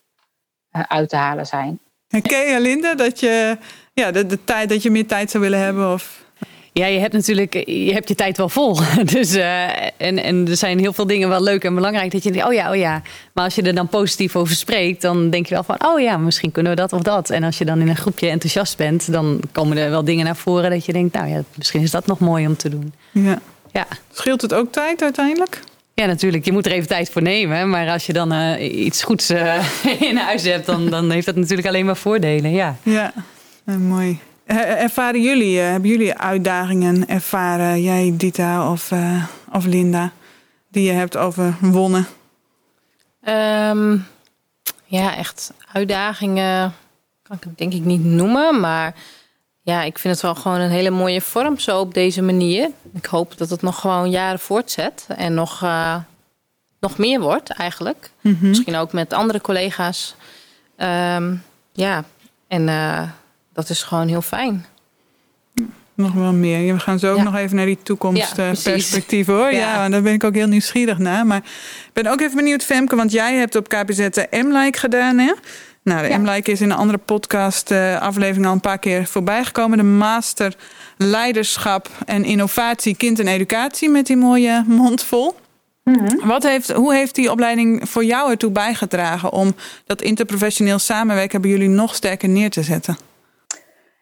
uit 0.71 1.09
te 1.09 1.15
halen 1.15 1.45
zijn. 1.45 1.79
Herken 2.07 2.51
je, 2.51 2.59
Linda, 2.61 2.95
dat 2.95 3.19
je, 3.19 3.57
ja, 3.93 4.11
de, 4.11 4.25
de 4.25 4.43
tijd, 4.43 4.69
dat 4.69 4.83
je 4.83 4.91
meer 4.91 5.07
tijd 5.07 5.31
zou 5.31 5.43
willen 5.43 5.59
hebben? 5.59 5.93
Of? 5.93 6.21
Ja, 6.73 6.85
je 6.85 6.99
hebt 6.99 7.13
natuurlijk 7.13 7.53
je, 7.53 7.93
hebt 7.93 8.07
je 8.07 8.15
tijd 8.15 8.37
wel 8.37 8.49
vol. 8.49 8.77
Dus, 9.13 9.35
uh, 9.35 9.85
en, 9.97 10.23
en 10.23 10.47
er 10.47 10.57
zijn 10.57 10.79
heel 10.79 10.93
veel 10.93 11.07
dingen 11.07 11.29
wel 11.29 11.43
leuk 11.43 11.63
en 11.63 11.75
belangrijk. 11.75 12.11
Dat 12.11 12.23
je 12.23 12.31
denkt, 12.31 12.47
oh 12.47 12.53
ja, 12.53 12.69
oh 12.69 12.75
ja. 12.75 13.01
Maar 13.33 13.43
als 13.43 13.55
je 13.55 13.61
er 13.61 13.75
dan 13.75 13.87
positief 13.87 14.35
over 14.35 14.55
spreekt, 14.55 15.01
dan 15.01 15.29
denk 15.29 15.45
je 15.45 15.53
wel 15.53 15.63
van, 15.63 15.85
oh 15.85 15.99
ja, 15.99 16.17
misschien 16.17 16.51
kunnen 16.51 16.71
we 16.71 16.77
dat 16.77 16.93
of 16.93 17.01
dat. 17.01 17.29
En 17.29 17.43
als 17.43 17.57
je 17.57 17.65
dan 17.65 17.79
in 17.79 17.87
een 17.87 17.95
groepje 17.95 18.29
enthousiast 18.29 18.77
bent, 18.77 19.11
dan 19.11 19.39
komen 19.51 19.77
er 19.77 19.89
wel 19.89 20.03
dingen 20.03 20.25
naar 20.25 20.35
voren 20.35 20.69
dat 20.69 20.85
je 20.85 20.93
denkt, 20.93 21.13
nou 21.13 21.27
ja, 21.29 21.41
misschien 21.55 21.81
is 21.81 21.91
dat 21.91 22.05
nog 22.05 22.19
mooi 22.19 22.47
om 22.47 22.55
te 22.55 22.69
doen. 22.69 22.93
Ja. 23.11 23.39
ja. 23.71 23.87
Scheelt 24.11 24.41
het 24.41 24.53
ook 24.53 24.71
tijd 24.71 25.01
uiteindelijk? 25.01 25.61
Ja, 26.01 26.07
natuurlijk. 26.07 26.45
Je 26.45 26.51
moet 26.51 26.65
er 26.65 26.71
even 26.71 26.87
tijd 26.87 27.09
voor 27.09 27.21
nemen. 27.21 27.69
Maar 27.69 27.89
als 27.89 28.05
je 28.05 28.13
dan 28.13 28.33
uh, 28.33 28.85
iets 28.85 29.03
goeds 29.03 29.31
uh, 29.31 29.65
in 30.09 30.17
huis 30.17 30.43
hebt, 30.43 30.65
dan, 30.65 30.89
dan 30.89 31.11
heeft 31.11 31.25
dat 31.25 31.35
natuurlijk 31.35 31.67
alleen 31.67 31.85
maar 31.85 31.97
voordelen. 31.97 32.51
Ja, 32.51 32.75
ja. 32.83 33.13
mooi. 33.65 34.19
Eh, 34.45 34.81
Ervaren 34.81 35.21
jullie, 35.21 35.59
eh, 35.59 35.69
hebben 35.69 35.89
jullie 35.89 36.13
uitdagingen 36.13 37.07
ervaren, 37.07 37.81
jij 37.81 38.13
Dita 38.17 38.71
of, 38.71 38.91
eh, 38.91 39.23
of 39.51 39.65
Linda, 39.65 40.11
die 40.69 40.83
je 40.83 40.91
hebt 40.91 41.17
overwonnen? 41.17 42.07
Ehm, 43.23 43.97
ja, 44.85 45.15
echt 45.15 45.53
uitdagingen 45.71 46.73
kan 47.23 47.35
ik 47.35 47.43
het 47.43 47.57
denk 47.57 47.73
ik 47.73 47.83
niet 47.83 48.03
noemen. 48.03 48.59
Maar 48.59 48.93
ja, 49.61 49.83
ik 49.83 49.99
vind 49.99 50.13
het 50.13 50.23
wel 50.23 50.35
gewoon 50.35 50.59
een 50.59 50.69
hele 50.69 50.89
mooie 50.89 51.21
vorm 51.21 51.59
zo 51.59 51.79
op 51.79 51.93
deze 51.93 52.21
manier. 52.21 52.69
Ik 52.93 53.05
hoop 53.05 53.37
dat 53.37 53.49
het 53.49 53.61
nog 53.61 53.79
gewoon 53.79 54.09
jaren 54.09 54.39
voortzet 54.39 55.05
en 55.17 55.33
nog, 55.33 55.63
eh, 55.63 55.95
nog 56.79 56.97
meer 56.97 57.19
wordt 57.19 57.49
eigenlijk. 57.49 58.09
Mhm. 58.21 58.47
Misschien 58.47 58.75
ook 58.75 58.93
met 58.93 59.13
andere 59.13 59.41
collega's. 59.41 60.15
Ehm, 60.77 61.35
ja, 61.73 62.03
en 62.47 62.69
eh, 62.69 63.01
dat 63.53 63.69
is 63.69 63.83
gewoon 63.83 64.07
heel 64.07 64.21
fijn. 64.21 64.65
Nog 65.93 66.13
wel 66.13 66.33
meer. 66.33 66.73
We 66.73 66.79
gaan 66.79 66.99
zo 66.99 67.11
ook 67.11 67.17
Ja. 67.17 67.23
nog 67.23 67.35
even 67.35 67.55
naar 67.55 67.65
die 67.65 67.77
Ja, 67.77 67.83
toekomstperspectieven 67.83 69.33
hoor. 69.33 69.51
Ja. 69.53 69.57
Ja. 69.59 69.89
daar 69.89 70.01
ben 70.01 70.13
ik 70.13 70.23
ook 70.23 70.33
heel 70.35 70.47
nieuwsgierig 70.47 70.97
naar. 70.97 71.25
Maar 71.25 71.37
ik 71.37 71.89
ben 71.93 72.07
ook 72.07 72.21
even 72.21 72.35
benieuwd, 72.35 72.63
Femke, 72.63 72.95
want 72.95 73.11
jij 73.11 73.35
hebt 73.35 73.55
op 73.55 73.67
KPZ 73.69 74.09
de 74.09 74.27
M-like 74.31 74.79
gedaan, 74.79 75.17
hè? 75.17 75.33
Nou, 75.83 76.01
de 76.01 76.07
Ja. 76.07 76.17
M-like 76.17 76.51
is 76.51 76.61
in 76.61 76.71
een 76.71 76.77
andere 76.77 76.97
podcast 76.97 77.71
eh, 77.71 78.01
aflevering 78.01 78.45
al 78.45 78.51
een 78.51 78.59
paar 78.59 78.79
keer 78.79 79.05
voorbij 79.05 79.43
gekomen. 79.43 79.77
De 79.77 79.83
Master 79.83 80.55
Leiderschap 80.97 81.89
en 82.05 82.23
Innovatie 82.23 82.95
Kind 82.95 83.19
en 83.19 83.27
Educatie 83.27 83.89
met 83.89 84.05
die 84.05 84.17
mooie 84.17 84.63
mond 84.67 85.03
vol. 85.03 85.35
Wat 86.23 86.43
heeft, 86.43 86.71
hoe 86.71 86.93
heeft 86.93 87.15
die 87.15 87.31
opleiding 87.31 87.89
voor 87.89 88.03
jou 88.03 88.31
ertoe 88.31 88.51
bijgedragen 88.51 89.31
om 89.31 89.55
dat 89.85 90.01
interprofessioneel 90.01 90.79
samenwerken 90.79 91.41
bij 91.41 91.49
jullie 91.49 91.69
nog 91.69 91.95
sterker 91.95 92.29
neer 92.29 92.49
te 92.49 92.63
zetten? 92.63 92.97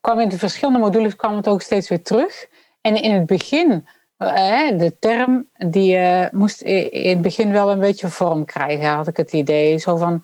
kwam 0.01 0.19
in 0.19 0.29
de 0.29 0.37
verschillende 0.37 0.79
modules 0.79 1.15
kwam 1.15 1.35
het 1.35 1.47
ook 1.47 1.61
steeds 1.61 1.89
weer 1.89 2.01
terug. 2.01 2.45
En 2.81 3.01
in 3.01 3.13
het 3.13 3.25
begin, 3.25 3.87
eh, 4.17 4.77
de 4.77 4.95
term, 4.99 5.49
die 5.53 5.95
eh, 5.95 6.31
moest 6.31 6.61
in 6.61 7.09
het 7.09 7.21
begin 7.21 7.51
wel 7.51 7.71
een 7.71 7.79
beetje 7.79 8.07
vorm 8.07 8.45
krijgen, 8.45 8.89
had 8.89 9.07
ik 9.07 9.17
het 9.17 9.33
idee. 9.33 9.77
Zo 9.77 9.95
van, 9.97 10.23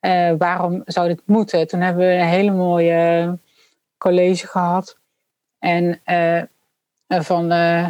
eh, 0.00 0.32
waarom 0.38 0.82
zou 0.84 1.08
dit 1.08 1.22
moeten? 1.24 1.66
Toen 1.66 1.80
hebben 1.80 2.06
we 2.06 2.12
een 2.12 2.26
hele 2.26 2.50
mooie 2.50 3.38
college 3.98 4.46
gehad. 4.46 4.98
En 5.58 6.00
eh, 6.04 6.42
van 7.06 7.50
eh, 7.50 7.86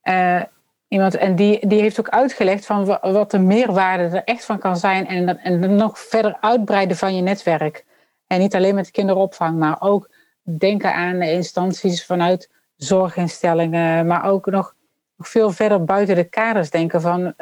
eh, 0.00 0.42
iemand, 0.88 1.14
en 1.16 1.36
die, 1.36 1.66
die 1.66 1.80
heeft 1.80 2.00
ook 2.00 2.08
uitgelegd 2.08 2.66
van 2.66 2.84
wa- 2.84 3.12
wat 3.12 3.30
de 3.30 3.38
meerwaarde 3.38 4.02
er 4.16 4.24
echt 4.24 4.44
van 4.44 4.58
kan 4.58 4.76
zijn. 4.76 5.06
En, 5.06 5.38
en 5.38 5.76
nog 5.76 5.98
verder 5.98 6.36
uitbreiden 6.40 6.96
van 6.96 7.16
je 7.16 7.22
netwerk. 7.22 7.84
En 8.26 8.38
niet 8.38 8.54
alleen 8.54 8.74
met 8.74 8.90
kinderopvang, 8.90 9.58
maar 9.58 9.76
ook 9.80 10.10
denken 10.42 10.94
aan 10.94 11.22
instanties 11.22 12.06
vanuit 12.06 12.50
zorginstellingen, 12.76 14.06
maar 14.06 14.24
ook 14.24 14.46
nog, 14.46 14.74
nog 15.16 15.28
veel 15.28 15.50
verder 15.50 15.84
buiten 15.84 16.14
de 16.14 16.24
kaders 16.24 16.70
denken 16.70 17.00
van 17.00 17.34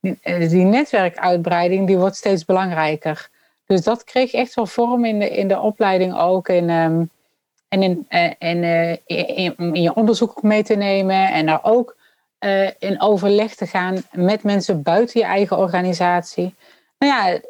die, 0.00 0.18
eh, 0.22 0.48
die 0.48 0.64
netwerkuitbreiding, 0.64 1.86
die 1.86 1.98
wordt 1.98 2.16
steeds 2.16 2.44
belangrijker. 2.44 3.28
Dus 3.66 3.82
dat 3.82 4.04
kreeg 4.04 4.32
echt 4.32 4.54
wel 4.54 4.66
vorm 4.66 5.04
in 5.04 5.18
de, 5.18 5.30
in 5.30 5.48
de 5.48 5.60
opleiding 5.60 6.18
ook. 6.18 6.48
En, 6.48 6.70
ehm, 6.70 7.04
en 7.68 7.82
in, 7.82 8.06
eh, 8.08 8.96
in, 9.36 9.56
in 9.56 9.82
je 9.82 9.94
onderzoek 9.94 10.42
mee 10.42 10.62
te 10.62 10.74
nemen 10.74 11.32
en 11.32 11.46
daar 11.46 11.60
ook 11.62 11.96
in 12.78 13.00
overleg 13.00 13.54
te 13.54 13.66
gaan 13.66 14.02
met 14.12 14.42
mensen 14.42 14.82
buiten 14.82 15.20
je 15.20 15.26
eigen 15.26 15.58
organisatie. 15.58 16.54
Nou 16.98 17.12
ja, 17.12 17.40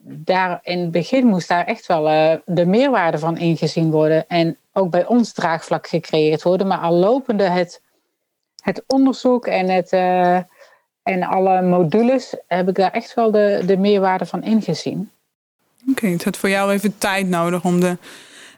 daar 0.00 0.60
in 0.62 0.78
het 0.78 0.90
begin 0.90 1.26
moest 1.26 1.48
daar 1.48 1.64
echt 1.66 1.86
wel 1.86 2.04
de 2.44 2.66
meerwaarde 2.66 3.18
van 3.18 3.36
ingezien 3.36 3.90
worden. 3.90 4.28
En 4.28 4.56
ook 4.72 4.90
bij 4.90 5.06
ons 5.06 5.32
draagvlak 5.32 5.86
gecreëerd 5.86 6.42
worden. 6.42 6.66
Maar 6.66 6.78
al 6.78 6.94
lopende 6.94 7.44
het, 7.44 7.82
het 8.62 8.84
onderzoek 8.86 9.46
en, 9.46 9.68
het, 9.68 9.92
en 11.10 11.22
alle 11.22 11.62
modules 11.62 12.34
heb 12.46 12.68
ik 12.68 12.74
daar 12.74 12.92
echt 12.92 13.14
wel 13.14 13.30
de, 13.30 13.62
de 13.66 13.76
meerwaarde 13.76 14.26
van 14.26 14.42
ingezien. 14.42 15.10
Oké, 15.90 16.06
het 16.06 16.24
had 16.24 16.36
voor 16.36 16.48
jou 16.48 16.72
even 16.72 16.98
tijd 16.98 17.28
nodig 17.28 17.64
om 17.64 17.80
de 17.80 17.96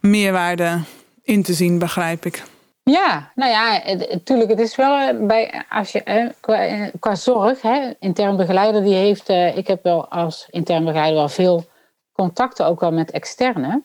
meerwaarde 0.01 0.81
in 1.23 1.43
te 1.43 1.53
zien, 1.53 1.79
begrijp 1.79 2.25
ik. 2.25 2.43
Ja, 2.83 3.31
nou 3.35 3.51
ja, 3.51 3.81
natuurlijk. 4.11 4.51
Het 4.51 4.61
is 4.61 4.77
wel 4.77 4.99
eh, 4.99 5.27
bij, 5.27 5.65
als 5.69 5.93
je, 5.93 6.03
eh, 6.03 6.31
qua, 6.41 6.67
eh, 6.67 6.89
qua 7.01 7.15
zorg, 7.15 7.63
hè, 7.63 7.93
intern 7.99 8.37
begeleider, 8.37 8.83
die 8.83 8.95
heeft, 8.95 9.29
eh, 9.29 9.57
ik 9.57 9.67
heb 9.67 9.83
wel 9.83 10.09
als 10.09 10.47
intern 10.51 10.85
begeleider 10.85 11.17
wel 11.17 11.29
veel 11.29 11.65
contacten 12.13 12.67
ook 12.67 12.81
wel 12.81 12.93
met 12.93 13.11
externe. 13.11 13.83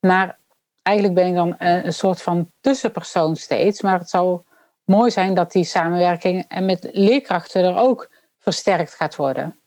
Maar 0.00 0.38
eigenlijk 0.82 1.16
ben 1.16 1.26
ik 1.26 1.34
dan 1.34 1.54
een 1.58 1.92
soort 1.92 2.22
van 2.22 2.50
tussenpersoon 2.60 3.36
steeds. 3.36 3.82
Maar 3.82 3.98
het 3.98 4.10
zou 4.10 4.40
mooi 4.84 5.10
zijn 5.10 5.34
dat 5.34 5.52
die 5.52 5.64
samenwerking 5.64 6.44
en 6.48 6.64
met 6.64 6.88
leerkrachten 6.92 7.64
er 7.64 7.76
ook 7.76 8.10
versterkt 8.38 8.94
gaat 8.94 9.16
worden. 9.16 9.58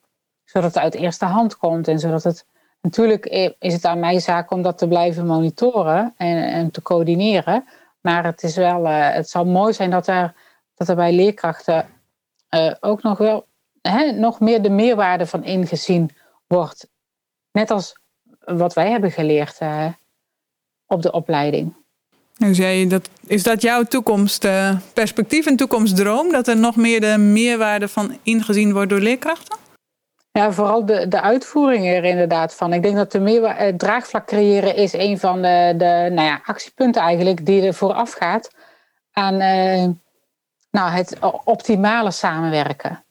Zodat 0.44 0.74
het 0.74 0.84
uit 0.84 0.96
eerste 0.96 1.26
hand 1.26 1.58
komt 1.58 1.88
en 1.88 2.00
zodat 2.00 2.24
het. 2.24 2.46
Natuurlijk 2.82 3.26
is 3.60 3.74
het 3.74 3.86
aan 3.86 4.00
mij 4.00 4.20
zaak 4.20 4.52
om 4.52 4.62
dat 4.62 4.78
te 4.78 4.88
blijven 4.88 5.26
monitoren 5.26 6.14
en, 6.18 6.38
en 6.52 6.72
te 6.72 6.82
coördineren. 6.82 7.66
Maar 8.02 8.24
het, 8.24 8.44
is 8.44 8.56
wel, 8.56 8.86
eh, 8.86 9.14
het 9.14 9.30
zou 9.30 9.46
mooi 9.46 9.74
zijn 9.74 9.90
dat 9.90 10.08
er, 10.08 10.36
dat 10.76 10.88
er 10.88 10.96
bij 10.96 11.14
leerkrachten 11.14 11.90
eh, 12.50 12.74
ook 12.80 13.04
nog 13.04 13.18
wel 13.18 13.48
hè, 13.82 14.12
nog 14.12 14.40
meer 14.40 14.62
de 14.62 14.70
meerwaarde 14.70 15.26
van 15.26 15.44
ingezien 15.44 16.16
wordt. 16.48 16.90
Net 17.52 17.72
als 17.72 18.00
wat 18.40 18.74
wij 18.74 18.90
hebben 18.90 19.12
geleerd 19.12 19.58
eh, 19.58 19.88
op 20.86 21.02
de 21.02 21.12
opleiding. 21.12 21.76
Dus 22.38 22.58
jij, 22.58 22.88
dat, 22.88 23.10
is 23.28 23.44
dat 23.44 23.62
jouw 23.62 23.84
toekomstperspectief 23.84 25.46
en 25.46 25.56
toekomstdroom? 25.56 26.32
Dat 26.32 26.48
er 26.48 26.58
nog 26.58 26.76
meer 26.76 27.02
de 27.02 27.18
meerwaarde 27.18 27.88
van 27.88 28.18
ingezien 28.24 28.74
wordt 28.74 28.90
door 28.90 29.00
leerkrachten? 29.00 29.58
Ja, 30.32 30.52
vooral 30.52 30.86
de, 30.86 31.08
de 31.08 31.22
uitvoering 31.22 31.88
er 31.88 32.04
inderdaad 32.04 32.56
van. 32.56 32.74
Ik 32.74 32.84
denk 32.84 32.96
dat 32.96 33.12
de 33.12 33.20
meerwa- 33.20 33.56
het 33.56 33.80
draagvlak 33.80 34.26
creëren 34.26 34.76
is 34.76 34.94
een 34.94 35.20
van 35.20 35.42
de, 35.42 35.74
de 35.78 36.10
nou 36.12 36.28
ja, 36.28 36.42
actiepunten 36.44 37.02
eigenlijk 37.02 37.46
die 37.46 37.62
er 37.62 37.74
vooraf 37.74 38.14
gaat 38.14 38.50
aan 39.12 39.40
eh, 39.40 39.88
nou, 40.72 40.92
het 40.92 41.18
optimale 41.44 42.12
samenwerken. 42.12 43.04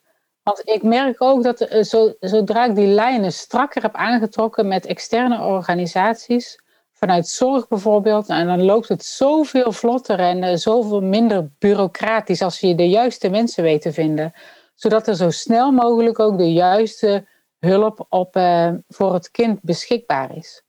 Want 0.43 0.61
ik 0.65 0.83
merk 0.83 1.23
ook 1.23 1.43
dat 1.43 1.61
eh, 1.61 1.83
zo, 1.83 2.15
zodra 2.21 2.65
ik 2.65 2.75
die 2.75 2.87
lijnen 2.87 3.33
strakker 3.33 3.83
heb 3.83 3.95
aangetrokken 3.95 4.69
met 4.69 4.87
externe 4.87 5.41
organisaties, 5.41 6.61
vanuit 6.99 7.29
zorg 7.29 7.69
bijvoorbeeld, 7.69 8.27
nou, 8.27 8.47
dan 8.47 8.63
loopt 8.63 8.89
het 8.89 9.05
zoveel 9.05 9.73
vlotter 9.73 10.19
en 10.19 10.43
eh, 10.43 10.57
zoveel 10.57 11.01
minder 11.01 11.51
bureaucratisch 11.59 12.43
als 12.43 12.61
je 12.61 12.75
de 12.75 12.89
juiste 12.89 13.29
mensen 13.29 13.63
weet 13.63 13.83
te 13.83 13.93
vinden 13.93 14.33
zodat 14.77 15.09
er 15.09 15.17
zo 15.17 15.31
snel 15.31 15.71
mogelijk 15.71 16.19
ook 16.19 16.39
de 16.39 16.53
juiste 16.53 17.27
hulp 17.59 18.07
op, 18.09 18.37
eh, 18.37 18.71
voor 18.89 19.15
het 19.15 19.31
kind 19.31 19.59
beschikbaar 19.63 20.37
is. 20.37 20.63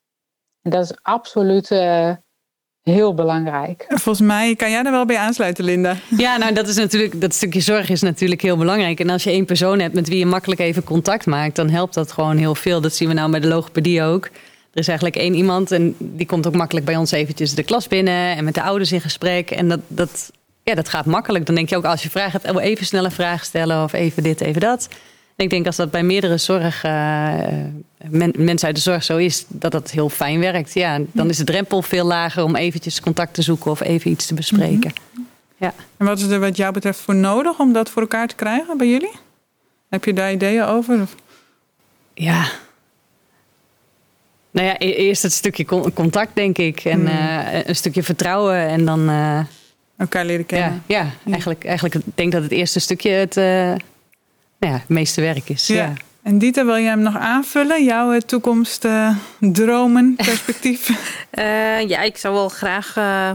En 0.62 0.72
dat 0.72 0.84
is 0.84 0.98
absoluut 1.02 1.72
eh, 1.72 2.12
heel 2.82 3.14
belangrijk. 3.14 3.86
Volgens 3.88 4.28
mij 4.28 4.56
kan 4.56 4.72
jij 4.72 4.84
er 4.84 4.92
wel 4.92 5.06
bij 5.06 5.18
aansluiten, 5.18 5.64
Linda. 5.64 5.96
Ja, 6.18 6.38
nou 6.38 6.54
dat 6.54 6.68
is 6.68 6.76
natuurlijk, 6.76 7.22
dat 7.22 7.34
stukje 7.34 7.60
zorg 7.60 7.90
is 7.90 8.02
natuurlijk 8.02 8.42
heel 8.42 8.58
belangrijk. 8.58 9.00
En 9.00 9.10
als 9.10 9.24
je 9.24 9.30
één 9.30 9.46
persoon 9.46 9.80
hebt 9.80 9.94
met 9.94 10.08
wie 10.08 10.20
je 10.20 10.26
makkelijk 10.26 10.60
even 10.60 10.84
contact 10.84 11.26
maakt, 11.26 11.56
dan 11.56 11.70
helpt 11.70 11.94
dat 11.94 12.12
gewoon 12.12 12.38
heel 12.38 12.56
veel. 12.56 12.82
Dat 12.82 12.94
zien 12.94 13.08
we 13.08 13.14
nou 13.14 13.32
bij 13.32 13.40
de 13.40 13.48
logopedie 13.48 14.04
ook. 14.04 14.30
Er 14.78 14.84
is 14.84 14.90
eigenlijk 14.90 15.18
één 15.18 15.34
iemand 15.34 15.72
en 15.72 15.96
die 16.00 16.26
komt 16.26 16.48
ook 16.48 16.56
makkelijk 16.56 16.86
bij 16.86 16.96
ons 16.96 17.12
eventjes 17.12 17.54
de 17.54 17.64
klas 17.64 17.88
binnen 17.88 18.36
en 18.36 18.44
met 18.44 18.54
de 18.54 18.62
ouders 18.62 18.92
in 18.92 19.02
gesprek. 19.02 19.52
En 19.52 19.68
dat, 19.68 19.80
dat, 19.88 20.32
ja, 20.64 20.76
dat 20.76 20.90
gaat 20.90 21.06
makkelijk. 21.06 21.46
Dan 21.46 21.56
denk 21.56 21.70
je 21.70 21.78
ook 21.78 21.86
als 21.86 22.04
je 22.04 22.10
vragen 22.10 22.42
hebt, 22.42 22.56
oh, 22.56 22.64
even 22.64 22.86
snel 22.86 23.06
een 23.06 23.12
vraag 23.12 23.46
stellen 23.46 23.84
of 23.84 23.94
even 23.94 24.24
dit, 24.24 24.42
even 24.42 24.62
dat. 24.62 24.88
En 25.36 25.44
ik 25.46 25.50
denk 25.50 25.66
als 25.66 25.76
dat 25.76 25.92
bij 25.92 26.04
meerdere 26.04 26.38
zorg, 26.38 26.84
uh, 26.84 26.92
men, 28.10 28.34
mensen 28.38 28.68
uit 28.68 28.76
de 28.76 28.82
zorg 28.82 29.04
zo 29.04 29.18
is, 29.18 29.46
dat 29.48 29.72
dat 29.72 29.92
heel 29.92 30.10
fijn 30.10 30.40
werkt. 30.40 30.74
Ja, 30.74 31.00
dan 31.12 31.30
is 31.30 31.38
de 31.38 31.44
drempel 31.44 31.82
veel 31.82 32.06
lager 32.06 32.44
om 32.44 32.56
eventjes 32.56 33.00
contact 33.00 33.34
te 33.34 33.42
zoeken 33.42 33.72
of 33.72 33.82
even 33.82 34.12
iets 34.12 34.26
te 34.26 34.34
bespreken. 34.34 34.94
Ja. 35.58 35.74
En 35.98 36.06
wat 36.06 36.20
is 36.20 36.28
er 36.28 36.40
wat 36.40 36.58
jou 36.58 36.74
betreft 36.74 37.00
voor 37.00 37.16
nodig 37.16 37.60
om 37.60 37.74
dat 37.74 37.90
voor 37.90 38.02
elkaar 38.02 38.28
te 38.28 38.36
krijgen 38.36 38.78
bij 38.78 38.88
jullie? 38.90 39.16
Heb 39.90 40.06
je 40.06 40.14
daar 40.14 40.32
ideeën 40.32 40.64
over? 40.64 41.08
Ja. 42.14 42.48
Nou 44.58 44.70
ja, 44.70 44.78
eerst 44.78 45.24
het 45.24 45.34
stukje 45.34 45.66
contact, 45.94 46.36
denk 46.36 46.58
ik. 46.58 46.80
En 46.80 47.00
hmm. 47.00 47.18
uh, 47.18 47.66
een 47.66 47.76
stukje 47.76 48.04
vertrouwen 48.04 48.68
en 48.68 48.86
dan... 48.86 49.10
Uh, 49.10 49.40
elkaar 49.98 50.26
leren 50.26 50.46
kennen. 50.46 50.84
Ja, 50.86 51.02
ja, 51.02 51.32
Eigenlijk, 51.32 51.66
eigenlijk 51.66 51.96
ik 51.96 52.04
denk 52.16 52.32
dat 52.32 52.44
het 52.44 52.52
eerste 52.52 52.80
stukje 52.80 53.10
het, 53.10 53.38
uh, 53.38 53.44
nou 53.44 53.80
ja, 54.60 54.72
het 54.72 54.90
meeste 54.90 55.22
werk 55.22 55.50
is. 55.50 55.68
Ja. 55.68 55.76
ja. 55.76 55.94
En 56.24 56.38
Dieter, 56.38 56.66
wil 56.66 56.78
jij 56.78 56.90
hem 56.90 57.02
nog 57.02 57.18
aanvullen? 57.18 57.84
Jouw 57.84 58.14
uh, 58.14 58.20
toekomstdromen, 58.20 60.16
perspectief? 60.26 60.90
Uh, 61.32 61.88
ja, 61.88 62.02
ik 62.02 62.18
zou 62.18 62.34
wel 62.34 62.50
graag 62.50 62.96
uh, 62.98 63.32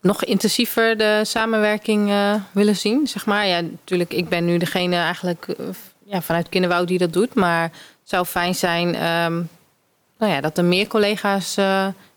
nog 0.00 0.24
intensiever 0.24 0.98
de 0.98 1.20
samenwerking 1.24 2.12
willen 2.52 2.76
zien. 2.76 3.06
Zeg 3.06 3.26
maar. 3.26 3.46
Ja, 3.46 3.60
natuurlijk, 3.60 4.12
ik 4.12 4.28
ben 4.28 4.44
nu 4.44 4.58
degene 4.58 4.96
eigenlijk 4.96 5.46
ja, 6.04 6.22
vanuit 6.22 6.48
Kinderwoud 6.48 6.88
die 6.88 6.98
dat 6.98 7.12
doet. 7.12 7.34
Maar 7.34 7.62
het 7.62 7.72
zou 8.02 8.24
fijn 8.24 8.54
zijn 8.54 9.06
um, 9.06 9.48
nou 10.18 10.32
ja, 10.32 10.40
dat 10.40 10.58
er 10.58 10.64
meer 10.64 10.86
collega's 10.86 11.56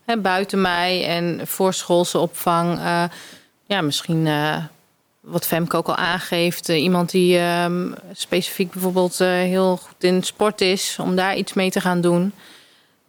hè, 0.06 0.18
buiten 0.18 0.62
mij 0.62 1.06
en 1.06 1.48
voorschoolse 1.48 2.18
opvang. 2.18 2.78
Uh, 2.78 3.04
ja, 3.66 3.82
misschien 3.82 4.26
uh, 4.26 4.58
wat 5.20 5.46
Femke 5.46 5.78
ook 5.78 5.88
al 5.88 5.96
aangeeft. 5.96 6.70
Iemand 6.70 7.12
die 7.12 7.38
ehm, 7.38 7.92
specifiek 8.14 8.72
bijvoorbeeld 8.72 9.18
heel 9.18 9.78
goed 9.78 10.04
in 10.04 10.24
sport 10.24 10.62
is, 10.62 10.98
om 11.00 11.16
daar 11.16 11.36
iets 11.36 11.54
mee 11.54 11.72
te 11.72 11.82
gaan 11.82 12.02
doen. 12.02 12.34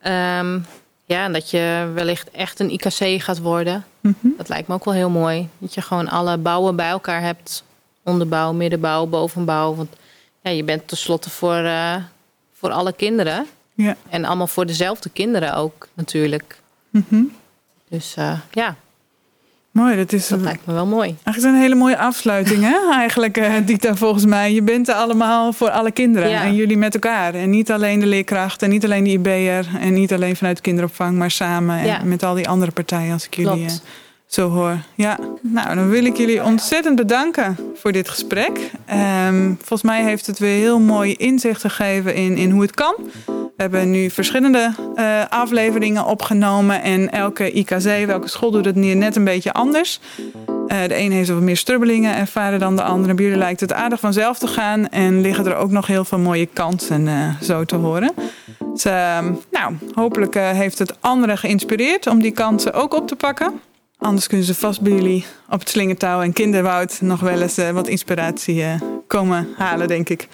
Um, 0.07 0.67
ja, 1.05 1.25
en 1.25 1.33
dat 1.33 1.51
je 1.51 1.91
wellicht 1.95 2.31
echt 2.31 2.61
een 2.61 2.71
IKC 2.71 3.23
gaat 3.23 3.39
worden. 3.39 3.85
Mm 4.01 4.15
-hmm. 4.21 4.35
Dat 4.37 4.49
lijkt 4.49 4.69
me 4.69 4.75
ook 4.75 4.85
wel 4.85 4.95
heel 4.95 5.11
mooi. 5.11 5.49
Dat 5.59 5.75
je 5.75 5.83
gewoon 5.83 6.09
alle 6.09 6.37
bouwen 6.37 6.77
bij 6.77 6.89
elkaar 6.89 7.21
hebt. 7.21 7.65
Onderbouw, 8.05 8.53
middenbouw, 8.53 9.07
bovenbouw. 9.07 9.75
Want 9.75 9.97
ja, 10.43 10.51
je 10.51 10.65
bent 10.65 10.89
tenslotte 10.89 11.31
voor, 11.31 11.71
voor 12.53 12.71
alle 12.71 12.93
kinderen. 12.93 13.47
Ja. 13.75 13.97
En 14.09 14.25
allemaal 14.25 14.47
voor 14.47 14.67
dezelfde 14.67 15.09
kinderen 15.09 15.55
ook 15.55 15.89
natuurlijk. 15.95 16.61
Mm 16.91 17.05
-hmm. 17.09 17.33
Dus 17.89 18.15
uh, 18.19 18.39
ja. 18.51 18.77
Mooi, 19.71 19.97
dat 19.97 20.13
is. 20.13 20.29
Dat 20.29 20.41
lijkt 20.41 20.67
me 20.67 20.73
wel 20.73 20.87
mooi. 20.87 21.17
Eigenlijk 21.23 21.55
een 21.55 21.63
hele 21.63 21.75
mooie 21.75 21.99
afsluiting, 21.99 22.63
hè? 22.63 22.77
Eigenlijk, 23.01 23.39
uh, 23.39 23.55
Dita, 23.65 23.95
volgens 23.95 24.25
mij. 24.25 24.53
Je 24.53 24.63
bent 24.63 24.89
er 24.89 24.95
allemaal 24.95 25.53
voor 25.53 25.71
alle 25.71 25.91
kinderen. 25.91 26.29
Ja. 26.29 26.43
En 26.43 26.55
jullie 26.55 26.77
met 26.77 26.95
elkaar. 26.95 27.35
En 27.35 27.51
niet 27.51 27.71
alleen 27.71 28.01
de 28.01 28.07
leerkracht 28.07 28.63
en 28.63 28.71
niet 28.71 28.85
alleen 28.85 29.05
de 29.05 29.11
IB'er. 29.11 29.67
En 29.81 29.93
niet 29.93 30.13
alleen 30.13 30.37
vanuit 30.37 30.57
de 30.57 30.63
kinderopvang, 30.63 31.17
maar 31.17 31.31
samen. 31.31 31.85
Ja. 31.85 32.01
En 32.01 32.09
met 32.09 32.23
al 32.23 32.35
die 32.35 32.49
andere 32.49 32.73
partijen, 32.73 33.13
als 33.13 33.27
ik 33.27 33.35
jullie 33.35 33.65
uh, 33.65 33.71
zo 34.27 34.49
hoor. 34.49 34.77
Ja, 34.95 35.19
nou, 35.41 35.75
dan 35.75 35.89
wil 35.89 36.05
ik 36.05 36.17
jullie 36.17 36.45
ontzettend 36.45 36.97
bedanken 36.97 37.57
voor 37.75 37.93
dit 37.93 38.09
gesprek. 38.09 38.71
Um, 39.27 39.57
volgens 39.59 39.83
mij 39.83 40.03
heeft 40.03 40.27
het 40.27 40.39
weer 40.39 40.59
heel 40.59 40.81
mooi 40.81 41.15
inzicht 41.15 41.61
gegeven 41.61 42.15
in, 42.15 42.37
in 42.37 42.51
hoe 42.51 42.63
het 42.63 42.75
kan. 42.75 42.95
We 43.63 43.69
hebben 43.69 43.91
nu 43.91 44.11
verschillende 44.11 44.73
uh, 44.97 45.23
afleveringen 45.29 46.05
opgenomen. 46.05 46.83
En 46.83 47.11
elke 47.11 47.53
IKC, 47.53 48.07
welke 48.07 48.29
school 48.29 48.51
doet 48.51 48.65
het 48.65 48.75
net 48.75 49.17
een 49.17 49.25
beetje 49.25 49.53
anders. 49.53 50.01
Uh, 50.27 50.83
de 50.87 50.95
ene 50.95 51.15
heeft 51.15 51.29
wat 51.29 51.41
meer 51.41 51.57
strubbelingen 51.57 52.17
ervaren 52.17 52.59
dan 52.59 52.77
de 52.77 52.83
andere. 52.83 53.15
Bij 53.15 53.25
jullie 53.25 53.39
lijkt 53.39 53.61
het 53.61 53.73
aardig 53.73 54.01
vanzelf 54.01 54.39
te 54.39 54.47
gaan. 54.47 54.89
En 54.89 55.21
liggen 55.21 55.47
er 55.47 55.57
ook 55.57 55.71
nog 55.71 55.87
heel 55.87 56.05
veel 56.05 56.19
mooie 56.19 56.47
kansen 56.47 57.07
uh, 57.07 57.41
zo 57.43 57.65
te 57.65 57.77
horen. 57.77 58.13
Dus 58.73 58.85
nou, 59.51 59.75
hopelijk 59.95 60.35
heeft 60.35 60.79
het 60.79 60.97
anderen 61.01 61.39
geïnspireerd 61.39 62.07
om 62.07 62.23
die 62.23 62.33
kansen 62.33 62.73
ook 62.73 62.95
op 62.95 63.09
te 63.09 63.17
pakken. 63.17 63.61
Anders 63.99 64.27
kunnen 64.27 64.47
ze 64.47 64.55
vast 64.55 64.81
bij 64.81 64.93
jullie 64.93 65.25
op 65.49 65.61
het 65.61 65.69
slingertouw 65.69 66.23
en 66.23 66.33
kinderwoud 66.33 67.01
nog 67.01 67.21
wel 67.21 67.41
eens 67.41 67.57
wat 67.73 67.89
inspiratie 67.89 68.65
komen 69.07 69.49
halen, 69.57 69.89
denk 69.89 70.09
ik. 70.09 70.29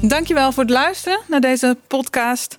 Dankjewel 0.00 0.52
voor 0.52 0.62
het 0.62 0.72
luisteren 0.72 1.20
naar 1.28 1.40
deze 1.40 1.76
podcast. 1.86 2.56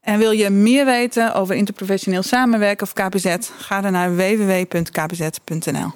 En 0.00 0.18
wil 0.18 0.30
je 0.30 0.50
meer 0.50 0.84
weten 0.84 1.34
over 1.34 1.54
interprofessioneel 1.54 2.22
samenwerken 2.22 2.86
of 2.86 2.92
KPZ? 2.92 3.36
Ga 3.58 3.80
dan 3.80 3.92
naar 3.92 4.16
www.kpz.nl. 4.16 5.92